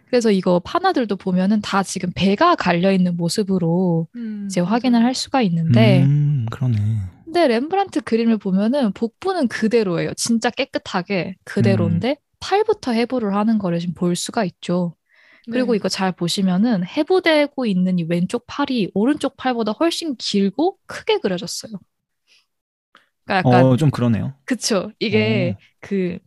[0.09, 4.47] 그래서 이거 파나들도 보면은 다 지금 배가 갈려 있는 모습으로 음.
[4.49, 6.77] 이제 확인을 할 수가 있는데 음, 그러네.
[7.25, 10.13] 근데 렘브란트 그림을 보면은 복부는 그대로예요.
[10.15, 14.95] 진짜 깨끗하게 그대로인데 팔부터 해부를 하는 거를 지금 볼 수가 있죠.
[15.51, 15.77] 그리고 네.
[15.77, 21.73] 이거 잘 보시면은 해부되고 있는 이 왼쪽 팔이 오른쪽 팔보다 훨씬 길고 크게 그려졌어요.
[23.25, 24.33] 그러니까 약간 어, 좀 그러네요.
[24.45, 24.91] 그쵸.
[24.99, 26.19] 이게 그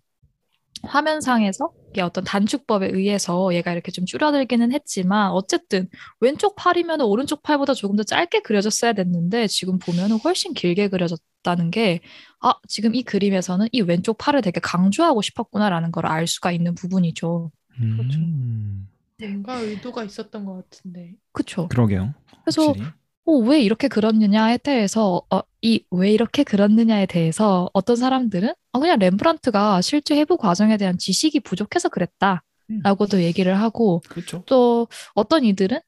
[0.85, 5.89] 화면상에서 이게 어떤 단축법에 의해서 얘가 이렇게 좀 줄어들기는 했지만 어쨌든
[6.21, 12.01] 왼쪽 팔이면 오른쪽 팔보다 조금 더 짧게 그려졌어야 됐는데 지금 보면은 훨씬 길게 그려졌다는 게
[12.41, 17.51] 아, 지금 이 그림에서는 이 왼쪽 팔을 되게 강조하고 싶었구나라는 걸 알 수가 있는 부분이죠.
[17.79, 18.19] 그렇죠.
[18.19, 18.89] 음,
[19.21, 21.15] 뭔가 의도가 있었던 것 같은데.
[21.33, 21.69] 그쵸.
[21.69, 22.13] 그러게요.
[22.45, 22.87] 그래서 확실히.
[23.25, 28.99] 어, 왜 이렇게 그렸느냐에 대해서 어, 이 왜 이렇게 그렸느냐에 대해서 어떤 사람들은 어, 그냥
[28.99, 34.43] 렘브란트가 실제 해부 과정에 대한 지식이 부족해서 그랬다라고도 얘기를 하고 그렇죠.
[34.47, 35.79] 또 어떤 이들은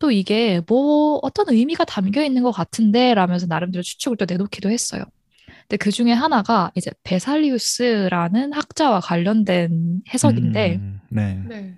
[0.00, 5.04] 또 이게 뭐 어떤 의미가 담겨 있는 것 같은데 라면서 나름대로 추측을 또 내놓기도 했어요.
[5.62, 11.40] 근데 그 중에 하나가 이제 베살리우스라는 학자와 관련된 해석인데 음, 네.
[11.48, 11.76] 네.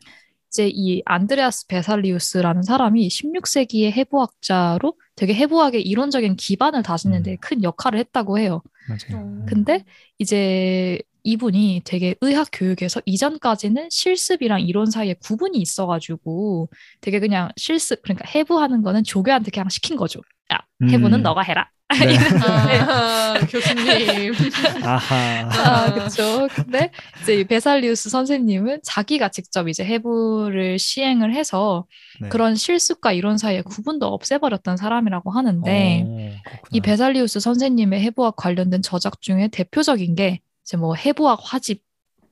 [0.55, 7.37] 이제 이 안드레아스 베살리우스라는 사람이 16세기의 해부학자로 되게 해부학의 이론적인 기반을 다지는 데 음.
[7.41, 8.63] 큰 역할을 했다고 해요.
[8.89, 9.21] 맞아요.
[9.21, 9.47] 어.
[9.49, 9.85] 근데
[10.19, 16.69] 이제 이분이 되게 의학 교육에서 이전까지는 실습이랑 이론 사이에 구분이 있어가지고
[17.01, 20.21] 되게 그냥 실습 그러니까 해부하는 거는 조교한테 그냥 시킨 거죠.
[20.53, 20.59] 야
[20.89, 21.23] 해부는 음.
[21.23, 21.71] 너가 해라.
[21.99, 22.17] 네.
[22.89, 24.33] 아, 교수님.
[24.83, 25.49] 아하.
[25.53, 26.49] 아, 그렇죠.
[26.55, 26.91] 근데
[27.23, 31.87] 이제 이 베살리우스 선생님은 자기가 직접 이제 해부를 시행을 해서
[32.21, 32.29] 네.
[32.31, 36.69] 그런 실습과 이론 사이에 구분도 없애버렸던 사람이라고 하는데 어, 그렇구나.
[36.73, 41.83] 이 베살리우스 선생님의 해부학 관련된 저작 중에 대표적인 게 이제 뭐 해부학 화집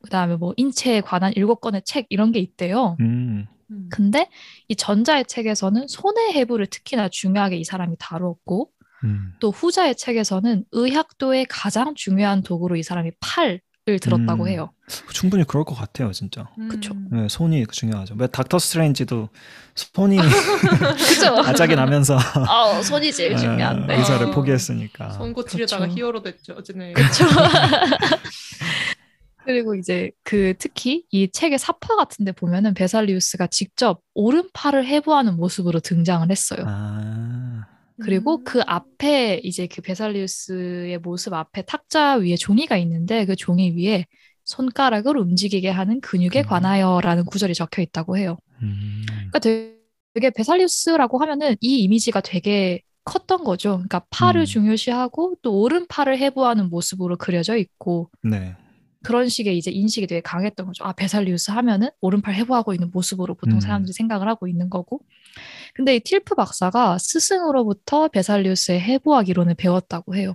[0.02, 2.96] 그다음에 뭐 인체에 관한 일곱 권의 책 이런 게 있대요.
[3.00, 3.88] 음, 음.
[3.90, 4.28] 근데
[4.68, 8.70] 이 전자의 책에서는 손의 해부를 특히나 중요하게 이 사람이 다루었고
[9.04, 9.32] 음.
[9.40, 14.48] 또 후자의 책에서는 의학도의 가장 중요한 도구로 이 사람이 팔을 들었다고 음.
[14.48, 14.70] 해요.
[15.12, 16.48] 충분히 그럴 것 같아요, 진짜.
[16.70, 16.92] 그쵸.
[16.94, 17.08] 음.
[17.10, 18.14] 네, 손이 중요하죠.
[18.16, 19.28] 왜 닥터 스트레인지도
[19.74, 20.18] 손이?
[21.46, 23.94] 아작이 나면서 어, 손이 제일 중요한데.
[23.94, 24.30] 어, 의사를 아.
[24.30, 25.10] 포기했으니까.
[25.10, 25.88] 손 고치려다가.
[25.88, 26.54] 히어로 됐죠.
[26.54, 26.92] 어제는.
[26.94, 27.24] 그렇죠.
[29.44, 36.30] 그리고 이제 그 특히 이 책의 삽화 같은데 보면은 베살리우스가 직접 오른팔을 해부하는 모습으로 등장을
[36.30, 36.64] 했어요.
[36.68, 37.66] 아,
[38.02, 38.44] 그리고 음.
[38.44, 44.06] 그 앞에 이제 그 베살리우스의 모습 앞에 탁자 위에 종이가 있는데 그 종이 위에
[44.44, 46.46] 손가락을 움직이게 하는 근육에 음.
[46.46, 48.38] 관하여라는 구절이 적혀 있다고 해요.
[48.62, 49.04] 음.
[49.06, 53.72] 그러니까 되게 베살리우스라고 하면은 이 이미지가 되게 컸던 거죠.
[53.72, 54.46] 그러니까 팔을 음.
[54.46, 58.54] 중요시하고 또 오른팔을 해부하는 모습으로 그려져 있고 네.
[59.02, 60.84] 그런 식의 이제 인식이 되게 강했던 거죠.
[60.84, 63.60] 아, 베살리우스 하면은 오른팔 해부하고 있는 모습으로 보통 음.
[63.60, 65.00] 사람들이 생각을 하고 있는 거고.
[65.74, 70.34] 근데 이 틸프 박사가 스승으로부터 베살리우스의 해부학 이론을 배웠다고 해요.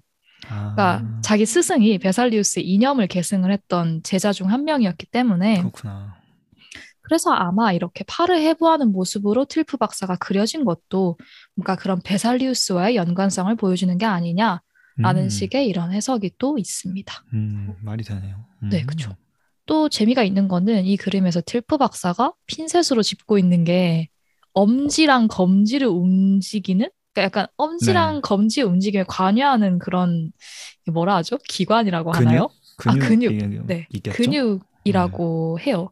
[0.49, 6.15] 아, 그러니까 자기 스승이 베살리우스의 이념을 계승을 했던 제자 중 한 명이었기 때문에 그렇구나.
[7.01, 11.17] 그래서 아마 이렇게 팔을 해부하는 모습으로 틸프 박사가 그려진 것도
[11.55, 14.59] 뭔가 그런 베살리우스와의 연관성을 보여주는 게 아니냐라는
[14.99, 15.29] 음.
[15.29, 17.13] 식의 이런 해석이 또 있습니다.
[17.33, 18.43] 음, 말이 되네요.
[18.69, 18.87] 네, 음.
[18.87, 19.15] 그쵸.
[19.65, 24.09] 또 재미가 있는 거는 이 그림에서 틸프 박사가 핀셋으로 짚고 있는 게
[24.61, 28.21] 엄지랑 검지를 움직이는 그러니까 약간 엄지랑 네.
[28.21, 30.31] 검지의 움직임에 관여하는 그런
[30.91, 31.37] 뭐라 하죠?
[31.47, 32.49] 기관이라고 하나요?
[32.77, 33.03] 근육?
[33.03, 33.65] 아, 근육.
[33.67, 34.15] 네, 있겠죠?
[34.17, 35.89] 근육이라고 해요.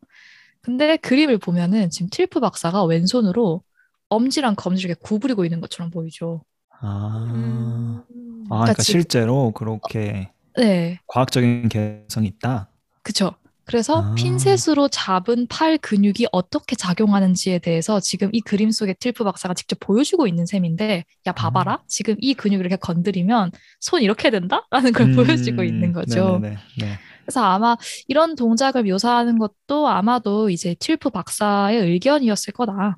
[0.61, 3.61] 근데 그림을 보면은 지금 틸프 박사가 왼손으로
[4.09, 6.41] 엄지랑 검지를 이렇게 구부리고 있는 것처럼 보이죠.
[6.81, 8.01] 아, 음.
[8.49, 12.69] 아, 그러니까 지금- 실제로 그렇게 네, 과학적인 개성이 있다.
[13.03, 13.35] 그쵸.
[13.65, 14.13] 그래서 아.
[14.15, 20.27] 핀셋으로 잡은 팔 근육이 어떻게 작용하는지에 대해서 지금 이 그림 속에 틸프 박사가 직접 보여주고
[20.27, 21.81] 있는 셈인데, 야, 봐봐라.
[21.87, 24.67] 지금 이 근육을 이렇게 건드리면 손 이렇게 된다?
[24.71, 26.39] 라는 걸 음, 보여주고 있는 거죠.
[26.39, 26.57] 네네네.
[26.79, 26.99] 네.
[27.23, 27.75] 그래서 아마
[28.07, 32.97] 이런 동작을 묘사하는 것도 아마도 이제 틸프 박사의 의견이었을 거다.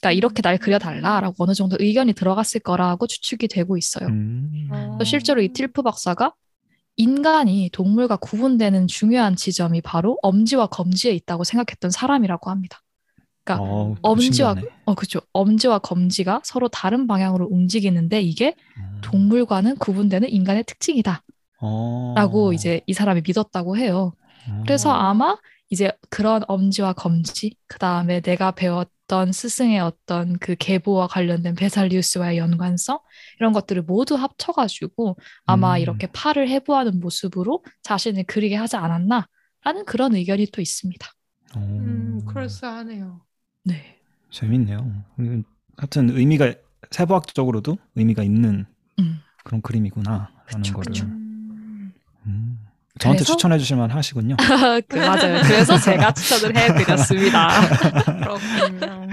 [0.00, 4.08] 그러니까 이렇게 날 그려달라라고 어느 정도 의견이 들어갔을 거라고 추측이 되고 있어요.
[4.08, 4.70] 음.
[5.04, 6.32] 실제로 이 틸프 박사가
[6.98, 12.82] 인간이 동물과 구분되는 중요한 지점이 바로 엄지와 검지에 있다고 생각했던 사람이라고 합니다.
[13.44, 14.56] 그러니까 어, 엄지와.
[14.84, 15.20] 어 그렇죠.
[15.32, 19.00] 엄지와 검지가 서로 다른 방향으로 움직이는데 이게 음.
[19.00, 21.22] 동물과는 구분되는 인간의 특징이다라고
[21.60, 22.52] 어.
[22.52, 24.12] 이제 이 사람이 믿었다고 해요.
[24.64, 24.92] 그래서 어.
[24.92, 25.36] 아마
[25.70, 32.98] 이제 그런 엄지와 검지, 그 다음에 내가 배웠던 스승의 어떤 그 계보와 관련된 베살리우스와의 연관성
[33.38, 35.80] 이런 것들을 모두 합쳐가지고 아마 음.
[35.80, 41.06] 이렇게 팔을 해부하는 모습으로 자신을 그리게 하지 않았나라는 그런 의견이 또 있습니다.
[41.56, 41.58] 오.
[41.60, 43.22] 음, 그럴싸하네요.
[43.64, 43.98] 네.
[44.30, 45.04] 재밌네요.
[45.20, 45.44] 음,
[45.76, 46.54] 하여튼 의미가
[46.90, 48.66] 세부학적으로도 의미가 있는
[48.98, 49.20] 음.
[49.44, 51.04] 그런 그림이구나 라는 그쵸, 거를 그쵸.
[51.06, 51.92] 음,
[52.26, 52.58] 음,
[52.98, 54.36] 저한테 그래서- 추천해 주실 만 하시군요.
[54.88, 55.42] 그, 맞아요.
[55.42, 57.48] 그래서 제가 추천을 해드렸습니다.
[58.04, 59.08] 그렇군요.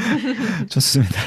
[0.69, 1.19] 좋습니다.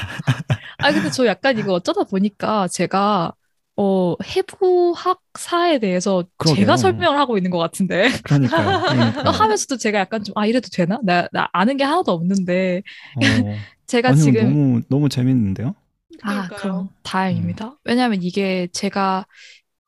[0.79, 3.33] 아 근데 저 약간 이거 어쩌다 보니까 제가
[3.81, 6.63] 어 해부학사에 대해서 그러게요.
[6.63, 8.81] 제가 설명을 하고 있는 것 같은데 그러니까요.
[8.81, 9.23] 그러니까요.
[9.23, 10.99] 또 하면서도 제가 약간 좀 아 이래도 되나?
[11.03, 12.81] 나, 나 아는 게 하나도 없는데
[13.15, 13.55] 어,
[13.87, 15.75] 제가 아니요, 지금 너무 너무 재밌는데요.
[16.23, 16.59] 아 그러니까요.
[16.59, 17.77] 그럼 다행입니다.
[17.85, 19.25] 왜냐하면 이게 제가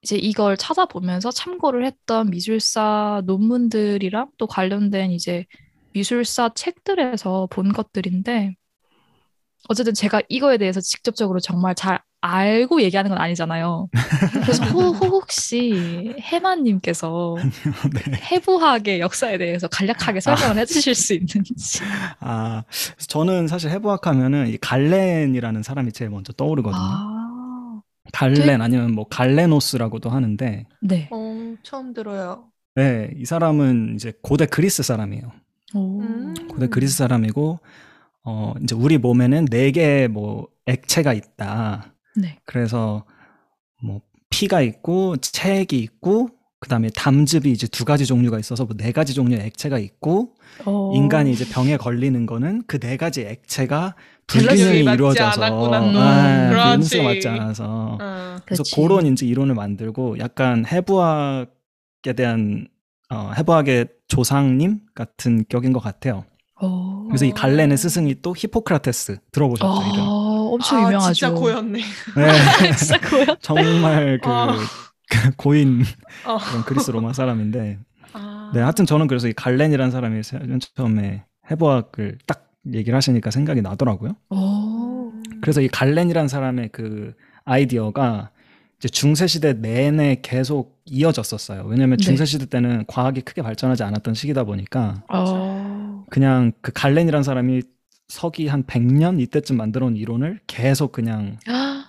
[0.04, 5.46] 이제 이걸 찾아보면서 참고를 했던 미술사 논문들이랑 또 관련된 이제
[5.94, 8.56] 미술사 책들에서 본 것들인데
[9.70, 13.90] 어쨌든 제가 이거에 대해서 직접적으로 정말 잘 알고 얘기하는 건 아니잖아요.
[14.44, 17.36] 그래서 호, 혹시 해마님께서
[17.94, 18.18] 네.
[18.32, 21.80] 해부학의 역사에 대해서 간략하게 설명을 해주실 수 있는지.
[22.20, 22.64] 아,
[23.08, 26.80] 저는 사실 해부학 하면은 이 갈렌이라는 사람이 제일 먼저 떠오르거든요.
[26.80, 27.21] 아,
[28.12, 31.10] 갈렌 아니면 뭐 갈레노스라고도 하는데, 네.
[31.12, 32.46] 어, 처음 들어요.
[32.76, 35.32] 네, 이 사람은 이제 고대 그리스 사람이에요.
[35.76, 36.02] 오.
[36.02, 36.34] 음.
[36.50, 37.60] 고대 그리스 사람이고,
[38.24, 41.94] 어, 이제 우리 몸에는 네 개의 뭐 액체가 있다.
[42.16, 42.38] 네.
[42.46, 43.06] 그래서
[43.84, 46.30] 뭐 피가 있고 체액이 있고
[46.62, 50.36] 그다음에 담즙이 이제 두 가지 종류가 있어서 뭐 네 가지 종류의 액체가 있고
[50.66, 50.92] 어.
[50.96, 53.96] 인간이 이제 병에 걸리는 거는 그 네 가지 액체가
[54.28, 55.44] 불균형이 이루어져서.
[55.44, 57.04] 아, 음, 밸런스가.
[57.04, 58.38] 맞지 않아서 어.
[58.46, 58.76] 그래서 그치.
[58.76, 62.68] 그런 이제 이론을 만들고 약간 해부학에 대한
[63.10, 66.24] 어, 해부학의 조상님 같은 격인 것 같아요.
[66.62, 67.08] 오.
[67.08, 67.34] 그래서 이 어.
[67.34, 70.00] 갈렌의 스승이 또 히포크라테스 들어보셨죠 이름?
[70.06, 70.08] 아,
[70.54, 71.14] 엄청 아, 유명하죠.
[71.14, 71.80] 진짜 고였네.
[71.80, 72.72] 네.
[72.78, 73.26] 진짜 고요?
[73.42, 74.48] 정말 그 어.
[74.56, 74.64] 그
[75.38, 75.84] 고인
[76.26, 76.38] 어.
[76.50, 77.80] 그런 그리스 로마 사람인데
[78.14, 78.52] 아.
[78.54, 84.16] 네 하여튼 저는 그래서 이 갈렌이라는 사람이 맨 처음에 해부학을 딱 얘기를 하시니까 생각이 나더라고요.
[84.30, 85.12] 오.
[85.42, 87.14] 그래서 이 갈렌이라는 사람의 그
[87.46, 88.30] 아이디어가
[88.78, 91.66] 이제 중세 시대 내내 계속 이어졌었어요.
[91.66, 92.04] 왜냐하면 네.
[92.04, 96.06] 중세 시대 때는 과학이 크게 발전하지 않았던 시기다 보니까 어.
[96.10, 97.62] 그냥 그 갈렌이라는 사람이
[98.08, 101.38] 서기 한 100년 이때쯤 만들어 온 이론을 계속 그냥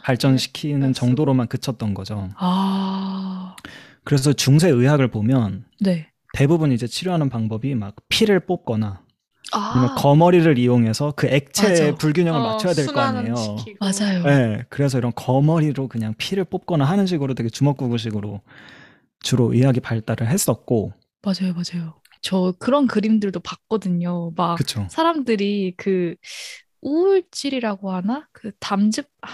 [0.04, 2.28] 발전시키는 네, 정도로만 그쳤던 거죠.
[2.38, 3.56] 아.
[4.04, 6.08] 그래서 중세 의학을 보면 네.
[6.34, 9.04] 대부분 이제 치료하는 방법이 막 피를 뽑거나
[9.70, 9.94] 아니면 아.
[9.94, 11.98] 거머리를 이용해서 그 액체의 맞아.
[11.98, 13.34] 불균형을 어, 맞춰야 될 거 아니에요.
[13.36, 13.78] 순환시키고.
[13.80, 14.22] 맞아요.
[14.24, 18.40] 네, 그래서 이런 거머리로 그냥 피를 뽑거나 하는 식으로 되게 주먹구구식으로
[19.22, 20.92] 주로 의학이 발달을 했었고,
[21.22, 22.00] 맞아요, 맞아요.
[22.22, 24.32] 저 그런 그림들도 봤거든요.
[24.36, 24.86] 막 그쵸?
[24.90, 26.14] 사람들이 그
[26.82, 28.26] 우울질이라고 하나?
[28.32, 29.28] 그 담즙 아,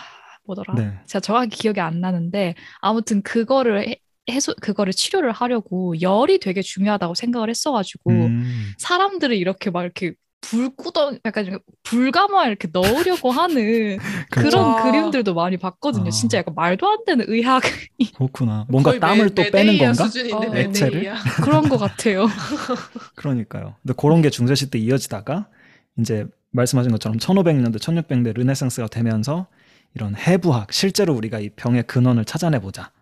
[0.48, 0.74] 뭐더라?
[0.74, 3.96] 네, 제가 정확히 기억이 안 나는데 아무튼 그거를 해,
[4.30, 11.18] 해소 그거를 치료를 하려고 열이 되게 중요하다고 생각을 했어가지고 음, 사람들을 이렇게 막 이렇게 불구덩
[11.24, 13.98] 약간 좀 불가마 이렇게 넣으려고 하는
[14.30, 14.50] 그렇죠.
[14.50, 14.82] 그런 아.
[14.82, 16.06] 그림들도 많이 봤거든요.
[16.06, 16.10] 아.
[16.10, 17.62] 진짜 약간 말도 안 되는 의학
[18.16, 18.64] 그렇구나.
[18.68, 20.04] 뭔가 땀을 메- 또 빼는 건가?
[20.34, 20.56] 어.
[20.56, 21.12] 액체를?
[21.42, 22.26] 그런 것 같아요.
[23.16, 23.74] 그러니까요.
[23.82, 25.48] 근데 그런 게 중세 시대 이어지다가
[25.98, 29.46] 이제 말씀하신 것처럼 1500년대, 1600년대 르네상스가 되면서
[29.98, 32.92] 이런 해부학, 실제로 우리가 이 병의 근원을 찾아내 보자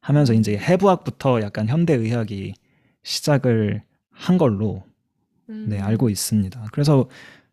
[0.00, 2.52] 하면서 이제 해부학부터 약간 현대 의학이
[3.02, 4.84] 시작을 한 걸로
[5.48, 5.66] 음.
[5.70, 6.68] 네, 알고 있습니다.
[6.72, 7.08] 그래서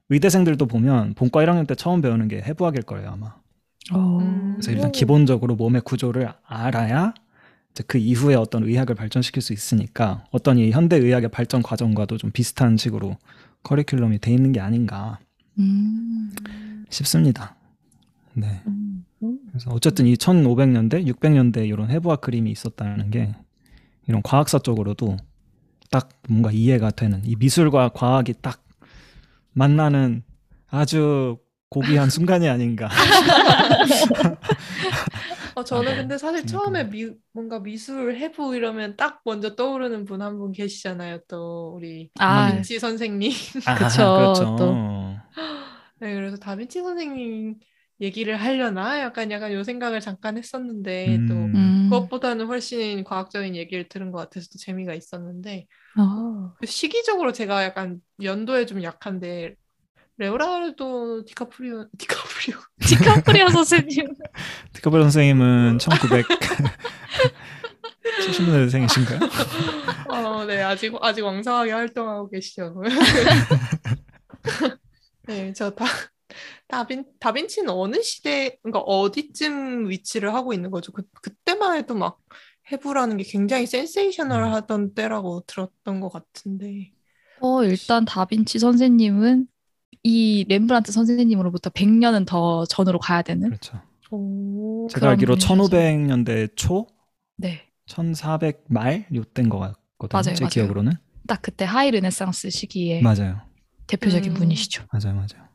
[0.09, 3.35] 의대생들도 보면 본과 1학년 때 처음 배우는 게 해부학일 거예요, 아마.
[3.93, 4.55] 음.
[4.55, 4.91] 그래서 일단 오.
[4.91, 7.13] 기본적으로 몸의 구조를 알아야
[7.71, 12.31] 이제 그 이후에 어떤 의학을 발전시킬 수 있으니까 어떤 이 현대 의학의 발전 과정과도 좀
[12.31, 13.15] 비슷한 식으로
[13.63, 15.19] 커리큘럼이 돼 있는 게 아닌가
[15.57, 16.31] 음.
[16.89, 17.55] 싶습니다.
[18.33, 18.61] 네.
[18.67, 19.05] 음.
[19.23, 19.39] 음.
[19.49, 23.35] 그래서 어쨌든 이 1500년대, 600년대 이런 해부학 그림이 있었다는 게
[24.07, 25.17] 이런 과학사 쪽으로도
[25.91, 28.63] 딱 뭔가 이해가 되는 이 미술과 과학이 딱
[29.53, 30.23] 만나는
[30.67, 31.37] 아주
[31.69, 32.89] 고귀한 순간이 아닌가.
[35.55, 36.89] 어, 저는 아, 근데 사실 음, 처음에 음.
[36.89, 41.19] 미, 뭔가 미술 해부 이러면 딱 먼저 떠오르는 분한분 계시잖아요.
[41.27, 43.31] 또 우리 아, 다빈치 선생님.
[43.65, 44.55] 아, 그렇죠.
[44.57, 44.73] 또.
[45.99, 47.59] 네, 그래서 다빈치 선생님
[48.01, 51.55] 얘기를 하려나 약간 약간 요 생각을 잠깐 했었는데 또 음.
[51.55, 51.89] 음.
[51.89, 56.53] 그것보다는 훨씬 과학적인 얘기를 들은 것 같아서 또 재미가 있었는데 아.
[56.59, 59.55] 그 시기적으로 제가 약간 연도에 좀 약한데
[60.17, 64.07] 레오나르도 디카프리오 디카프리오 디카프리오 선생님.
[64.73, 66.25] 디카프리오 선생님은 1900
[68.19, 69.19] 70년생이신가요?
[70.11, 72.75] 어, 네, 아직 아직 왕성하게 활동하고 계시죠.
[75.27, 75.85] 네, 저 다,
[76.67, 80.91] 다빈 다빈치는 어느 시대, 그러니까 어디쯤 위치를 하고 있는 거죠?
[80.91, 82.19] 그 그때만 해도 막
[82.71, 83.65] 해부라는 게 굉장히 음.
[83.65, 86.91] 센세이셔널하던 때라고 들었던 것 같은데.
[87.41, 89.47] 어, 일단 다빈치 선생님은
[90.03, 93.81] 이 렘브란트 선생님으로부터 100년은 더 전으로 가야 되는 그렇죠.
[94.11, 95.55] 오, 제가 알기로 분이시죠.
[95.55, 96.87] 1500년대 초,
[97.37, 97.61] 네.
[97.87, 100.21] 1400말 요때인 것 같거든요.
[100.21, 100.49] 맞아요, 제 맞아요.
[100.49, 100.93] 기억으로는.
[101.27, 103.41] 딱 그때 High 르네상스 시기에 맞아요.
[103.87, 104.33] 대표적인 음.
[104.35, 104.85] 분이시죠.
[104.91, 105.48] 맞아요, 맞아요.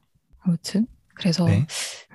[0.45, 1.67] 아무튼 그래서 네.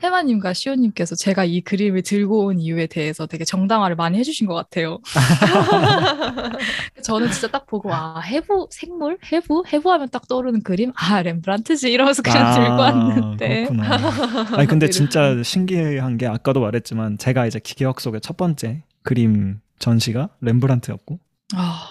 [0.04, 5.00] 해마님과 시오님께서 제가 이 그림을 들고 온 이유에 대해서 되게 정당화를 많이 해주신 것 같아요.
[7.04, 12.22] 저는 진짜 딱 보고 아 해부 생물 해부 해부하면 딱 떠오르는 그림 아 렘브란트지 이러면서
[12.22, 13.68] 그냥 들고 왔는데.
[14.56, 14.90] 아니 근데.
[14.90, 21.20] 진짜 신기한 게 아까도 말했지만 제가 이제 기억 속의 첫 번째 그림 전시가 렘브란트였고
[21.54, 21.90] 아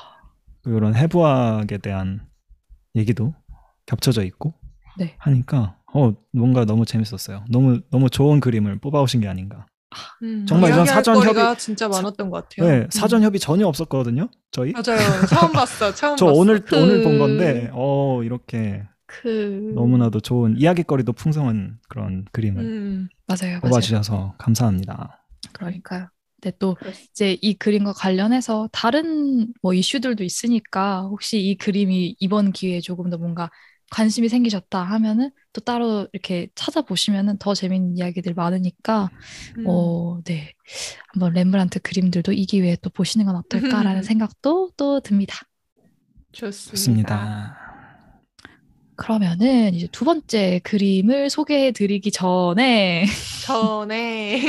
[0.67, 2.27] 이런 해부학에 대한
[2.97, 3.35] 얘기도
[3.87, 4.55] 겹쳐져 있고
[4.99, 5.15] 네.
[5.19, 7.45] 하니까 어 뭔가 너무 재밌었어요.
[7.51, 9.67] 너무 너무 좋은 그림을 뽑아오신 게 아닌가.
[10.23, 12.69] 음, 정말 이런 사전 거리가 협의- 진짜 많았던 것 같아요.
[12.71, 12.89] 네, 음.
[12.91, 14.29] 사전 협의 전혀 없었거든요.
[14.51, 14.73] 저희.
[14.73, 14.99] 맞아요.
[15.29, 15.95] 처음 봤어.
[15.95, 16.39] 처음 저 봤어.
[16.39, 23.09] 오늘 그- 오늘 본 건데 어 이렇게 그 너무나도 좋은 이야기거리도 풍성한 그런 그림을 음,
[23.27, 25.25] 맞아요 맞아요 뽑아주셔서 감사합니다.
[25.53, 26.09] 그러니까요.
[26.41, 26.77] 근데 또
[27.11, 33.17] 이제 이 그림과 관련해서 다른 뭐 이슈들도 있으니까 혹시 이 그림이 이번 기회에 조금 더
[33.19, 33.51] 뭔가
[33.91, 39.11] 관심이 생기셨다 하면은 또 따로 이렇게 찾아보시면은 더 재밌는 이야기들 많으니까
[39.59, 39.65] 음.
[39.67, 40.53] 어, 네.
[41.09, 45.39] 한번 렘브란트 그림들도 이 기회에 또 보시는 건 어떨까라는 생각도 또 듭니다.
[46.33, 46.71] 좋습니다.
[46.71, 47.69] 좋습니다.
[48.97, 53.07] 그러면은 이제 두 번째 그림을 소개해 드리기 전에
[53.47, 54.43] 전에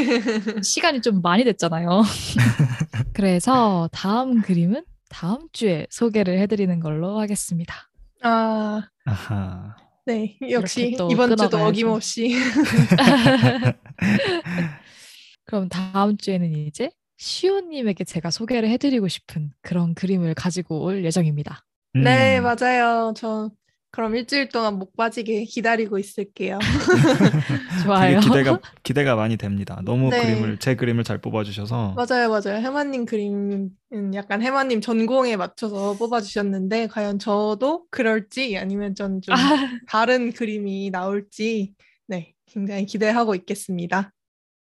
[0.63, 2.01] 시간이 좀 많이 됐잖아요.
[3.13, 7.88] 그래서 다음 그림은 다음 주에 소개를 해 드리는 걸로 하겠습니다.
[8.21, 9.75] 아, 아하.
[10.05, 10.37] 네.
[10.49, 11.67] 역시 이번 주도 끊어가야죠.
[11.67, 12.33] 어김없이
[15.45, 21.63] 그럼 다음 주에는 이제 시오님에게 제가 소개를 해드리고 싶은 그런 그림을 가지고 올 예정입니다.
[21.93, 22.43] 네, 음.
[22.43, 23.13] 맞아요.
[23.15, 23.51] 저
[23.91, 26.59] 그럼 일주일 동안 목 빠지게 기다리고 있을게요.
[27.83, 28.19] 좋아요.
[28.19, 29.81] 기대가 기대가 많이 됩니다.
[29.83, 30.21] 너무 네.
[30.21, 32.61] 그림을 제 그림을 잘 뽑아주셔서 맞아요, 맞아요.
[32.61, 33.71] 해마님 그림은
[34.13, 39.39] 약간 해마님 전공에 맞춰서 뽑아주셨는데 과연 저도 그럴지 아니면 전좀 아,
[39.87, 41.73] 다른 그림이 나올지
[42.07, 44.13] 네, 굉장히 기대하고 있겠습니다.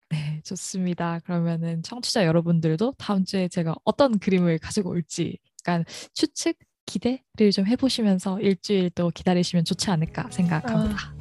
[0.09, 1.19] 네, 좋습니다.
[1.25, 6.57] 그러면은 청취자 여러분들도 다음 주에 제가 어떤 그림을 가지고 올지 약간 추측,
[6.87, 11.13] 기대를 좀 해보시면서 일주일 또 기다리시면 좋지 않을까 생각합니다.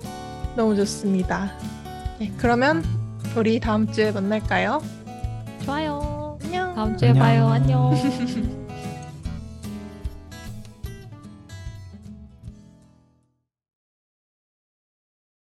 [0.56, 1.52] 너무 좋습니다.
[2.18, 2.82] 네, 그러면
[3.36, 4.82] 우리 다음 주에 만날까요?
[5.64, 6.38] 좋아요.
[6.42, 6.74] 안녕.
[6.74, 7.22] 다음 주에 안녕.
[7.22, 7.48] 봐요.
[7.48, 8.56] 안녕.